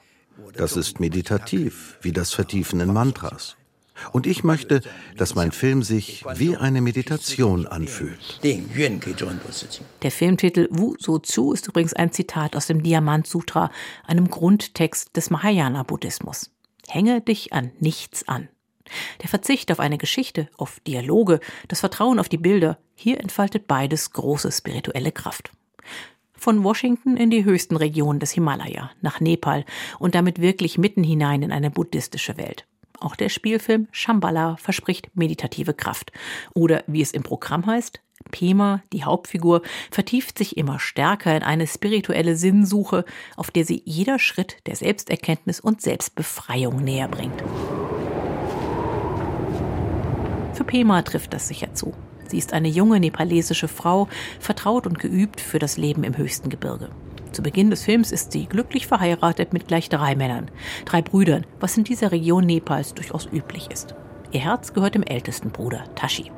Das 0.54 0.76
ist 0.76 1.00
meditativ, 1.00 1.98
wie 2.02 2.12
das 2.12 2.34
Vertiefen 2.34 2.80
in 2.80 2.91
Mantras. 2.91 3.56
Und 4.12 4.26
ich 4.26 4.44
möchte, 4.44 4.82
dass 5.15 5.36
mein 5.36 5.52
Film 5.52 5.84
sich 5.84 6.26
wie 6.36 6.58
eine 6.58 6.82
Meditation 6.82 7.67
anfühlt. 7.67 8.39
Der 10.02 10.12
Filmtitel 10.12 10.67
Wu 10.72 10.96
So 10.98 11.20
Zu 11.20 11.54
ist 11.54 11.67
übrigens 11.67 11.94
ein 11.94 12.12
Zitat 12.12 12.56
aus 12.56 12.67
dem 12.67 12.82
Diamant 12.82 13.28
Sutra, 13.28 13.70
einem 14.06 14.30
Grundtext 14.30 15.15
des 15.15 15.30
Mahayana-Buddhismus. 15.30 16.50
Hänge 16.88 17.22
dich 17.22 17.54
an 17.54 17.72
nichts 17.80 18.28
an. 18.28 18.50
Der 19.22 19.30
Verzicht 19.30 19.72
auf 19.72 19.80
eine 19.80 19.98
Geschichte, 19.98 20.50
auf 20.58 20.80
Dialoge, 20.82 21.39
das 21.67 21.80
Vertrauen 21.80 22.20
auf 22.20 22.28
die 22.28 22.38
Bilder, 22.38 22.78
hier 22.96 23.20
entfaltet 23.20 23.67
beides 23.67 24.12
große 24.12 24.52
spirituelle 24.52 25.12
Kraft. 25.12 25.52
Von 26.41 26.63
Washington 26.63 27.17
in 27.17 27.30
die 27.30 27.45
höchsten 27.45 27.75
Regionen 27.75 28.19
des 28.19 28.32
Himalaya, 28.32 28.89
nach 29.01 29.19
Nepal 29.19 29.63
und 29.99 30.15
damit 30.15 30.41
wirklich 30.41 30.80
mitten 30.80 31.04
hinein 31.04 31.43
in 31.43 31.51
eine 31.51 31.69
buddhistische 31.69 32.36
Welt. 32.36 32.65
Auch 32.99 33.15
der 33.15 33.30
Spielfilm 33.30 33.88
Shambhala 33.91 34.56
verspricht 34.58 35.15
meditative 35.15 35.75
Kraft. 35.75 36.12
Oder 36.56 36.84
wie 36.88 37.04
es 37.04 37.12
im 37.12 37.21
Programm 37.21 37.67
heißt, 37.67 38.01
Pema, 38.32 38.82
die 38.91 39.04
Hauptfigur, 39.04 39.62
vertieft 39.91 40.39
sich 40.39 40.58
immer 40.58 40.80
stärker 40.80 41.38
in 41.38 41.43
eine 41.43 41.67
spirituelle 41.67 42.36
Sinnsuche, 42.36 43.06
auf 43.36 43.51
der 43.51 43.63
sie 43.63 43.84
jeder 43.86 44.17
Schritt 44.17 44.65
der 44.65 44.75
Selbsterkenntnis 44.75 45.60
und 45.60 45.84
Selbstbefreiung 45.84 46.84
näher 46.84 47.08
bringt. 47.08 47.39
Für 50.54 50.63
Pema 50.63 51.04
trifft 51.04 51.36
das 51.36 51.47
sicher 51.47 51.75
zu. 51.75 51.93
Sie 52.32 52.38
ist 52.38 52.54
eine 52.54 52.70
junge 52.70 53.02
nepalesische 53.02 53.67
Frau, 53.67 54.08
vertraut 54.39 54.88
und 54.88 55.00
geübt 55.00 55.41
für 55.41 55.60
das 55.60 55.76
Leben 55.76 56.06
im 56.06 56.17
höchsten 56.17 56.50
Gebirge. 56.50 56.89
Zu 57.34 57.44
Beginn 57.44 57.70
des 57.70 57.84
Films 57.84 58.13
ist 58.13 58.32
sie 58.32 58.46
glücklich 58.46 58.88
verheiratet 58.88 59.52
mit 59.52 59.67
gleich 59.67 59.89
drei 59.89 60.15
Männern, 60.15 60.50
drei 60.86 61.02
Brüdern, 61.02 61.46
was 61.60 61.78
in 61.78 61.84
dieser 61.84 62.13
Region 62.13 62.46
Nepals 62.46 62.94
durchaus 62.94 63.28
üblich 63.32 63.70
ist. 63.70 63.96
Ihr 64.32 64.39
Herz 64.39 64.74
gehört 64.74 64.96
dem 64.96 65.04
ältesten 65.04 65.52
Bruder, 65.52 65.84
Tashi. 65.96 66.32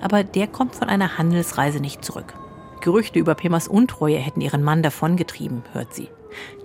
Aber 0.00 0.22
der 0.22 0.46
kommt 0.46 0.76
von 0.76 0.88
einer 0.88 1.18
Handelsreise 1.18 1.80
nicht 1.80 2.04
zurück. 2.04 2.34
Gerüchte 2.82 3.20
über 3.20 3.36
Pemas 3.36 3.68
Untreue 3.68 4.18
hätten 4.18 4.40
ihren 4.40 4.64
Mann 4.64 4.82
davongetrieben, 4.82 5.62
hört 5.72 5.94
sie. 5.94 6.08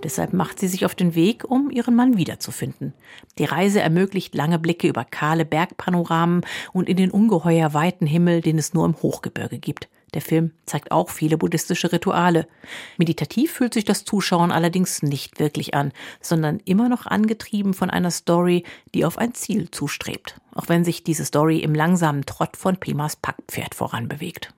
Deshalb 0.02 0.32
macht 0.32 0.58
sie 0.58 0.66
sich 0.66 0.84
auf 0.84 0.96
den 0.96 1.14
Weg, 1.14 1.44
um 1.48 1.70
ihren 1.70 1.94
Mann 1.94 2.16
wiederzufinden. 2.16 2.92
Die 3.38 3.44
Reise 3.44 3.80
ermöglicht 3.80 4.34
lange 4.34 4.58
Blicke 4.58 4.88
über 4.88 5.04
kahle 5.04 5.44
Bergpanoramen 5.44 6.40
und 6.72 6.88
in 6.88 6.96
den 6.96 7.12
ungeheuer 7.12 7.72
weiten 7.72 8.04
Himmel, 8.04 8.40
den 8.40 8.58
es 8.58 8.74
nur 8.74 8.84
im 8.84 9.00
Hochgebirge 9.00 9.58
gibt. 9.58 9.88
Der 10.12 10.20
Film 10.20 10.50
zeigt 10.66 10.90
auch 10.90 11.10
viele 11.10 11.38
buddhistische 11.38 11.92
Rituale. 11.92 12.48
Meditativ 12.96 13.52
fühlt 13.52 13.74
sich 13.74 13.84
das 13.84 14.04
Zuschauen 14.04 14.50
allerdings 14.50 15.02
nicht 15.02 15.38
wirklich 15.38 15.74
an, 15.74 15.92
sondern 16.20 16.60
immer 16.64 16.88
noch 16.88 17.06
angetrieben 17.06 17.74
von 17.74 17.90
einer 17.90 18.10
Story, 18.10 18.64
die 18.92 19.04
auf 19.04 19.18
ein 19.18 19.34
Ziel 19.34 19.70
zustrebt, 19.70 20.40
auch 20.52 20.68
wenn 20.68 20.82
sich 20.82 21.04
diese 21.04 21.24
Story 21.24 21.58
im 21.58 21.76
langsamen 21.76 22.26
Trott 22.26 22.56
von 22.56 22.76
Pemas 22.76 23.14
Packpferd 23.14 23.76
voranbewegt. 23.76 24.52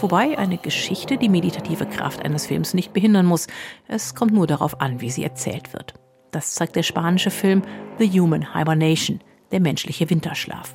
Wobei 0.00 0.38
eine 0.38 0.56
Geschichte 0.56 1.18
die 1.18 1.28
meditative 1.28 1.86
Kraft 1.86 2.24
eines 2.24 2.46
Films 2.46 2.74
nicht 2.74 2.92
behindern 2.92 3.26
muss. 3.26 3.46
Es 3.86 4.14
kommt 4.14 4.32
nur 4.32 4.46
darauf 4.46 4.80
an, 4.80 5.00
wie 5.00 5.10
sie 5.10 5.22
erzählt 5.22 5.72
wird. 5.72 5.94
Das 6.30 6.54
zeigt 6.54 6.76
der 6.76 6.82
spanische 6.82 7.30
Film 7.30 7.62
The 7.98 8.08
Human 8.18 8.54
Hibernation, 8.54 9.20
der 9.52 9.60
menschliche 9.60 10.08
Winterschlaf. 10.08 10.74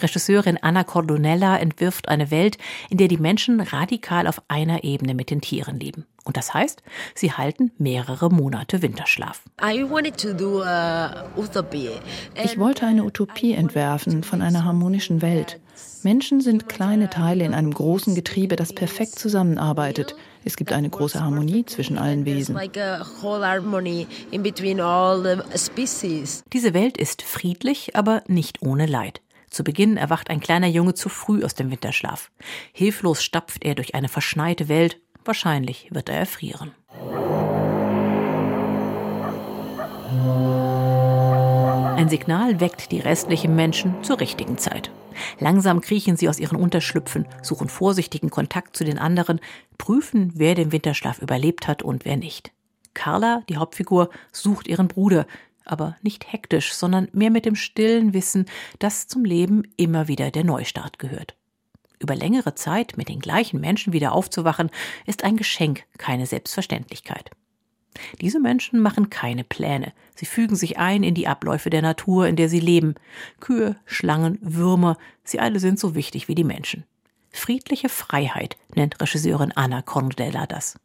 Regisseurin 0.00 0.58
Anna 0.62 0.84
Cordonella 0.84 1.58
entwirft 1.58 2.08
eine 2.08 2.30
Welt, 2.30 2.58
in 2.90 2.98
der 2.98 3.08
die 3.08 3.18
Menschen 3.18 3.60
radikal 3.60 4.26
auf 4.26 4.40
einer 4.48 4.84
Ebene 4.84 5.14
mit 5.14 5.30
den 5.30 5.40
Tieren 5.40 5.80
leben. 5.80 6.06
Und 6.24 6.36
das 6.38 6.54
heißt, 6.54 6.82
sie 7.14 7.32
halten 7.32 7.70
mehrere 7.78 8.30
Monate 8.30 8.80
Winterschlaf. 8.80 9.42
Ich 12.42 12.58
wollte 12.58 12.86
eine 12.86 13.04
Utopie 13.04 13.52
entwerfen 13.52 14.22
von 14.22 14.40
einer 14.40 14.64
harmonischen 14.64 15.20
Welt. 15.20 15.60
Menschen 16.02 16.40
sind 16.40 16.68
kleine 16.68 17.10
Teile 17.10 17.44
in 17.44 17.54
einem 17.54 17.72
großen 17.72 18.14
Getriebe, 18.14 18.56
das 18.56 18.72
perfekt 18.72 19.18
zusammenarbeitet. 19.18 20.14
Es 20.44 20.56
gibt 20.56 20.72
eine 20.72 20.90
große 20.90 21.20
Harmonie 21.22 21.64
zwischen 21.64 21.98
allen 21.98 22.24
Wesen. 22.24 22.56
Diese 26.52 26.74
Welt 26.74 26.98
ist 26.98 27.22
friedlich, 27.22 27.96
aber 27.96 28.22
nicht 28.28 28.62
ohne 28.62 28.86
Leid. 28.86 29.20
Zu 29.54 29.62
Beginn 29.62 29.96
erwacht 29.96 30.30
ein 30.30 30.40
kleiner 30.40 30.66
Junge 30.66 30.94
zu 30.94 31.08
früh 31.08 31.44
aus 31.44 31.54
dem 31.54 31.70
Winterschlaf. 31.70 32.32
Hilflos 32.72 33.22
stapft 33.22 33.64
er 33.64 33.76
durch 33.76 33.94
eine 33.94 34.08
verschneite 34.08 34.68
Welt. 34.68 35.00
Wahrscheinlich 35.24 35.88
wird 35.90 36.08
er 36.08 36.16
erfrieren. 36.16 36.72
Ein 41.96 42.08
Signal 42.08 42.60
weckt 42.60 42.92
die 42.92 43.00
restlichen 43.00 43.56
Menschen 43.56 44.02
zur 44.02 44.20
richtigen 44.20 44.58
Zeit. 44.58 44.90
Langsam 45.38 45.80
kriechen 45.80 46.16
sie 46.16 46.28
aus 46.28 46.38
ihren 46.38 46.58
Unterschlüpfen, 46.58 47.26
suchen 47.40 47.68
vorsichtigen 47.68 48.30
Kontakt 48.30 48.76
zu 48.76 48.84
den 48.84 48.98
anderen, 48.98 49.40
prüfen, 49.78 50.32
wer 50.34 50.54
den 50.54 50.72
Winterschlaf 50.72 51.20
überlebt 51.20 51.66
hat 51.68 51.82
und 51.82 52.04
wer 52.04 52.16
nicht. 52.16 52.52
Carla, 52.94 53.42
die 53.48 53.56
Hauptfigur, 53.56 54.10
sucht 54.32 54.68
ihren 54.68 54.88
Bruder, 54.88 55.26
aber 55.64 55.96
nicht 56.02 56.30
hektisch, 56.32 56.74
sondern 56.74 57.08
mehr 57.12 57.30
mit 57.30 57.46
dem 57.46 57.54
stillen 57.54 58.12
Wissen, 58.12 58.46
dass 58.78 59.06
zum 59.06 59.24
Leben 59.24 59.62
immer 59.76 60.08
wieder 60.08 60.30
der 60.30 60.44
Neustart 60.44 60.98
gehört. 60.98 61.36
Über 62.04 62.14
längere 62.14 62.54
Zeit 62.54 62.98
mit 62.98 63.08
den 63.08 63.18
gleichen 63.18 63.62
Menschen 63.62 63.94
wieder 63.94 64.12
aufzuwachen, 64.12 64.70
ist 65.06 65.24
ein 65.24 65.38
Geschenk, 65.38 65.84
keine 65.96 66.26
Selbstverständlichkeit. 66.26 67.30
Diese 68.20 68.40
Menschen 68.40 68.78
machen 68.78 69.08
keine 69.08 69.42
Pläne. 69.42 69.94
Sie 70.14 70.26
fügen 70.26 70.54
sich 70.54 70.76
ein 70.76 71.02
in 71.02 71.14
die 71.14 71.26
Abläufe 71.26 71.70
der 71.70 71.80
Natur, 71.80 72.28
in 72.28 72.36
der 72.36 72.50
sie 72.50 72.60
leben. 72.60 72.94
Kühe, 73.40 73.76
Schlangen, 73.86 74.38
Würmer, 74.42 74.98
sie 75.22 75.40
alle 75.40 75.60
sind 75.60 75.80
so 75.80 75.94
wichtig 75.94 76.28
wie 76.28 76.34
die 76.34 76.44
Menschen. 76.44 76.84
Friedliche 77.36 77.88
Freiheit 77.88 78.56
nennt 78.76 79.00
Regisseurin 79.00 79.52
Anna 79.56 79.82
Cornudella 79.82 80.46
das. 80.46 80.76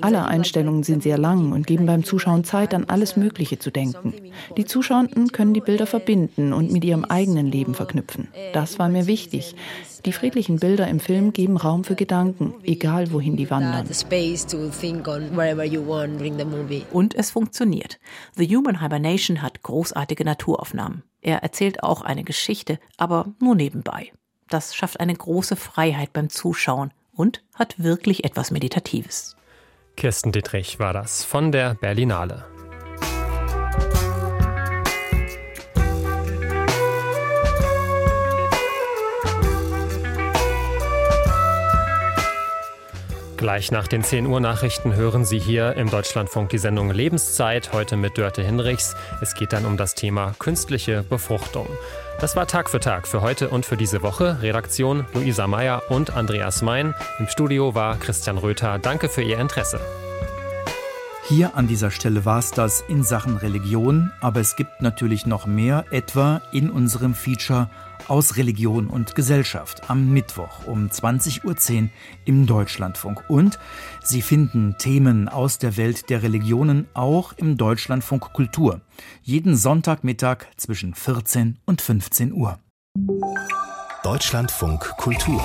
Alle 0.00 0.24
Einstellungen 0.24 0.82
sind 0.84 1.02
sehr 1.02 1.18
lang 1.18 1.52
und 1.52 1.66
geben 1.66 1.86
beim 1.86 2.04
Zuschauen 2.04 2.44
Zeit, 2.44 2.72
an 2.74 2.84
alles 2.84 3.16
Mögliche 3.16 3.58
zu 3.58 3.72
denken. 3.72 4.14
Die 4.56 4.64
Zuschauenden 4.64 5.32
können 5.32 5.52
die 5.52 5.60
Bilder 5.60 5.86
verbinden 5.86 6.52
und 6.52 6.70
mit 6.70 6.84
ihrem 6.84 7.04
eigenen 7.04 7.46
Leben 7.48 7.74
verknüpfen. 7.74 8.28
Das 8.52 8.78
war 8.78 8.88
mir 8.88 9.08
wichtig. 9.08 9.56
Die 10.04 10.12
friedlichen 10.12 10.58
Bilder 10.58 10.88
im 10.88 10.98
Film 10.98 11.32
geben 11.32 11.56
Raum 11.56 11.84
für 11.84 11.94
Gedanken, 11.94 12.54
egal 12.64 13.12
wohin 13.12 13.36
die 13.36 13.50
wandern. 13.50 13.86
Und 16.92 17.14
es 17.14 17.30
funktioniert. 17.30 18.00
The 18.34 18.56
Human 18.56 18.80
Hibernation 18.80 19.42
hat 19.42 19.62
großartige 19.62 20.24
Naturaufnahmen. 20.24 21.04
Er 21.20 21.44
erzählt 21.44 21.84
auch 21.84 22.02
eine 22.02 22.24
Geschichte, 22.24 22.80
aber 22.96 23.26
nur 23.38 23.54
nebenbei. 23.54 24.10
Das 24.48 24.74
schafft 24.74 24.98
eine 24.98 25.14
große 25.14 25.54
Freiheit 25.54 26.12
beim 26.12 26.30
Zuschauen 26.30 26.92
und 27.14 27.44
hat 27.54 27.80
wirklich 27.82 28.24
etwas 28.24 28.50
Meditatives. 28.50 29.36
Kirsten 29.96 30.32
Dittrich 30.32 30.80
war 30.80 30.92
das 30.92 31.24
von 31.24 31.52
der 31.52 31.74
Berlinale. 31.74 32.44
Gleich 43.42 43.72
nach 43.72 43.88
den 43.88 44.04
10 44.04 44.26
Uhr 44.26 44.38
Nachrichten 44.38 44.94
hören 44.94 45.24
Sie 45.24 45.40
hier 45.40 45.74
im 45.74 45.90
Deutschlandfunk 45.90 46.50
die 46.50 46.58
Sendung 46.58 46.92
Lebenszeit, 46.92 47.72
heute 47.72 47.96
mit 47.96 48.16
Dörte 48.16 48.40
Hinrichs. 48.40 48.94
Es 49.20 49.34
geht 49.34 49.52
dann 49.52 49.66
um 49.66 49.76
das 49.76 49.96
Thema 49.96 50.36
künstliche 50.38 51.02
Befruchtung. 51.02 51.66
Das 52.20 52.36
war 52.36 52.46
Tag 52.46 52.70
für 52.70 52.78
Tag 52.78 53.08
für 53.08 53.20
heute 53.20 53.48
und 53.48 53.66
für 53.66 53.76
diese 53.76 54.00
Woche. 54.02 54.40
Redaktion 54.42 55.06
Luisa 55.12 55.48
Meyer 55.48 55.82
und 55.88 56.14
Andreas 56.14 56.62
Mein. 56.62 56.94
Im 57.18 57.26
Studio 57.26 57.74
war 57.74 57.98
Christian 57.98 58.38
Röther. 58.38 58.78
Danke 58.78 59.08
für 59.08 59.22
Ihr 59.22 59.40
Interesse. 59.40 59.80
Hier 61.24 61.54
an 61.56 61.68
dieser 61.68 61.92
Stelle 61.92 62.24
war 62.24 62.40
es 62.40 62.50
das 62.50 62.82
in 62.88 63.04
Sachen 63.04 63.36
Religion, 63.36 64.10
aber 64.20 64.40
es 64.40 64.56
gibt 64.56 64.82
natürlich 64.82 65.24
noch 65.24 65.46
mehr, 65.46 65.84
etwa 65.92 66.42
in 66.50 66.68
unserem 66.68 67.14
Feature 67.14 67.70
aus 68.08 68.36
Religion 68.36 68.88
und 68.88 69.14
Gesellschaft 69.14 69.88
am 69.88 70.12
Mittwoch 70.12 70.66
um 70.66 70.88
20.10 70.88 71.44
Uhr 71.84 71.88
im 72.24 72.46
Deutschlandfunk. 72.46 73.22
Und 73.28 73.60
Sie 74.02 74.20
finden 74.20 74.76
Themen 74.78 75.28
aus 75.28 75.58
der 75.58 75.76
Welt 75.76 76.10
der 76.10 76.24
Religionen 76.24 76.88
auch 76.92 77.32
im 77.34 77.56
Deutschlandfunk 77.56 78.32
Kultur. 78.32 78.80
Jeden 79.22 79.56
Sonntagmittag 79.56 80.46
zwischen 80.56 80.92
14 80.92 81.58
und 81.64 81.80
15 81.80 82.32
Uhr. 82.32 82.58
Deutschlandfunk 84.02 84.80
Kultur 84.98 85.40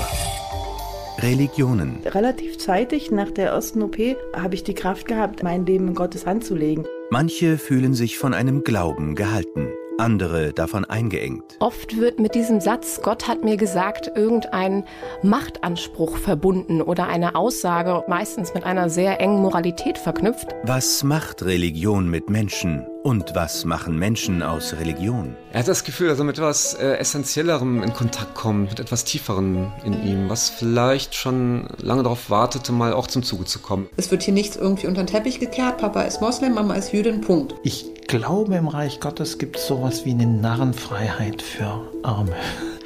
Religionen. 1.19 1.99
Relativ 2.05 2.57
zeitig 2.57 3.11
nach 3.11 3.31
der 3.31 3.49
ersten 3.49 3.81
OP 3.81 3.97
habe 4.35 4.55
ich 4.55 4.63
die 4.63 4.75
Kraft 4.75 5.07
gehabt, 5.07 5.43
mein 5.43 5.65
Leben 5.65 5.89
in 5.89 5.95
Gottes 5.95 6.25
Hand 6.25 6.45
zu 6.45 6.55
legen. 6.55 6.85
Manche 7.09 7.57
fühlen 7.57 7.93
sich 7.93 8.17
von 8.17 8.33
einem 8.33 8.63
Glauben 8.63 9.15
gehalten 9.15 9.69
andere 9.97 10.53
davon 10.53 10.85
eingeengt. 10.85 11.57
Oft 11.59 11.97
wird 11.97 12.19
mit 12.19 12.35
diesem 12.35 12.61
Satz, 12.61 13.01
Gott 13.01 13.27
hat 13.27 13.43
mir 13.43 13.57
gesagt, 13.57 14.11
irgendein 14.15 14.83
Machtanspruch 15.23 16.17
verbunden 16.17 16.81
oder 16.81 17.07
eine 17.07 17.35
Aussage, 17.35 18.03
meistens 18.07 18.53
mit 18.53 18.63
einer 18.63 18.89
sehr 18.89 19.19
engen 19.19 19.41
Moralität 19.41 19.97
verknüpft. 19.97 20.55
Was 20.63 21.03
macht 21.03 21.43
Religion 21.43 22.09
mit 22.09 22.29
Menschen 22.29 22.85
und 23.07 23.35
was 23.35 23.63
machen 23.63 23.97
Menschen 23.97 24.43
aus 24.43 24.73
Religion? 24.73 25.33
Er 25.53 25.61
hat 25.61 25.69
das 25.69 25.85
Gefühl, 25.85 26.09
dass 26.09 26.19
er 26.19 26.25
mit 26.25 26.37
etwas 26.37 26.73
äh, 26.73 26.97
Essentiellerem 26.97 27.81
in 27.81 27.93
Kontakt 27.93 28.35
kommt, 28.35 28.71
mit 28.71 28.81
etwas 28.81 29.05
Tieferem 29.05 29.71
in 29.85 30.05
ihm, 30.05 30.29
was 30.29 30.49
vielleicht 30.49 31.15
schon 31.15 31.69
lange 31.81 32.03
darauf 32.03 32.29
wartete, 32.29 32.73
mal 32.73 32.91
auch 32.91 33.07
zum 33.07 33.23
Zuge 33.23 33.45
zu 33.45 33.59
kommen. 33.59 33.87
Es 33.95 34.11
wird 34.11 34.23
hier 34.23 34.33
nichts 34.33 34.57
irgendwie 34.57 34.87
unter 34.87 35.03
den 35.03 35.07
Teppich 35.07 35.39
gekehrt. 35.39 35.77
Papa 35.77 36.01
ist 36.01 36.19
Moslem, 36.19 36.55
Mama 36.55 36.73
ist 36.73 36.91
Jüdin, 36.91 37.21
Punkt. 37.21 37.55
Ich 37.63 37.85
glaube, 38.07 38.55
im 38.55 38.67
Reich 38.67 38.99
Gottes 38.99 39.37
gibt 39.37 39.55
es 39.55 39.67
sowas 39.67 40.03
wie 40.03 40.11
eine 40.11 40.27
Narrenfreiheit 40.27 41.41
für 41.41 41.89
Arme. 42.03 42.35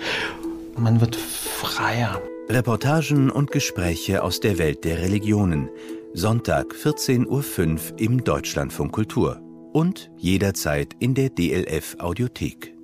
Man 0.78 1.02
wird 1.02 1.16
freier. 1.16 2.22
Reportagen 2.48 3.32
und 3.32 3.50
Gespräche 3.50 4.22
aus 4.22 4.40
der 4.40 4.60
Welt 4.60 4.84
der 4.84 5.00
Religionen. 5.00 5.72
Sonntag 6.14 6.76
14.05 6.76 7.26
Uhr 7.26 8.00
im 8.00 8.24
Deutschlandfunk 8.24 8.92
Kultur 8.92 9.42
und 9.72 10.12
jederzeit 10.18 10.96
in 11.00 11.14
der 11.14 11.30
DLF 11.30 11.98
Audiothek. 12.00 12.76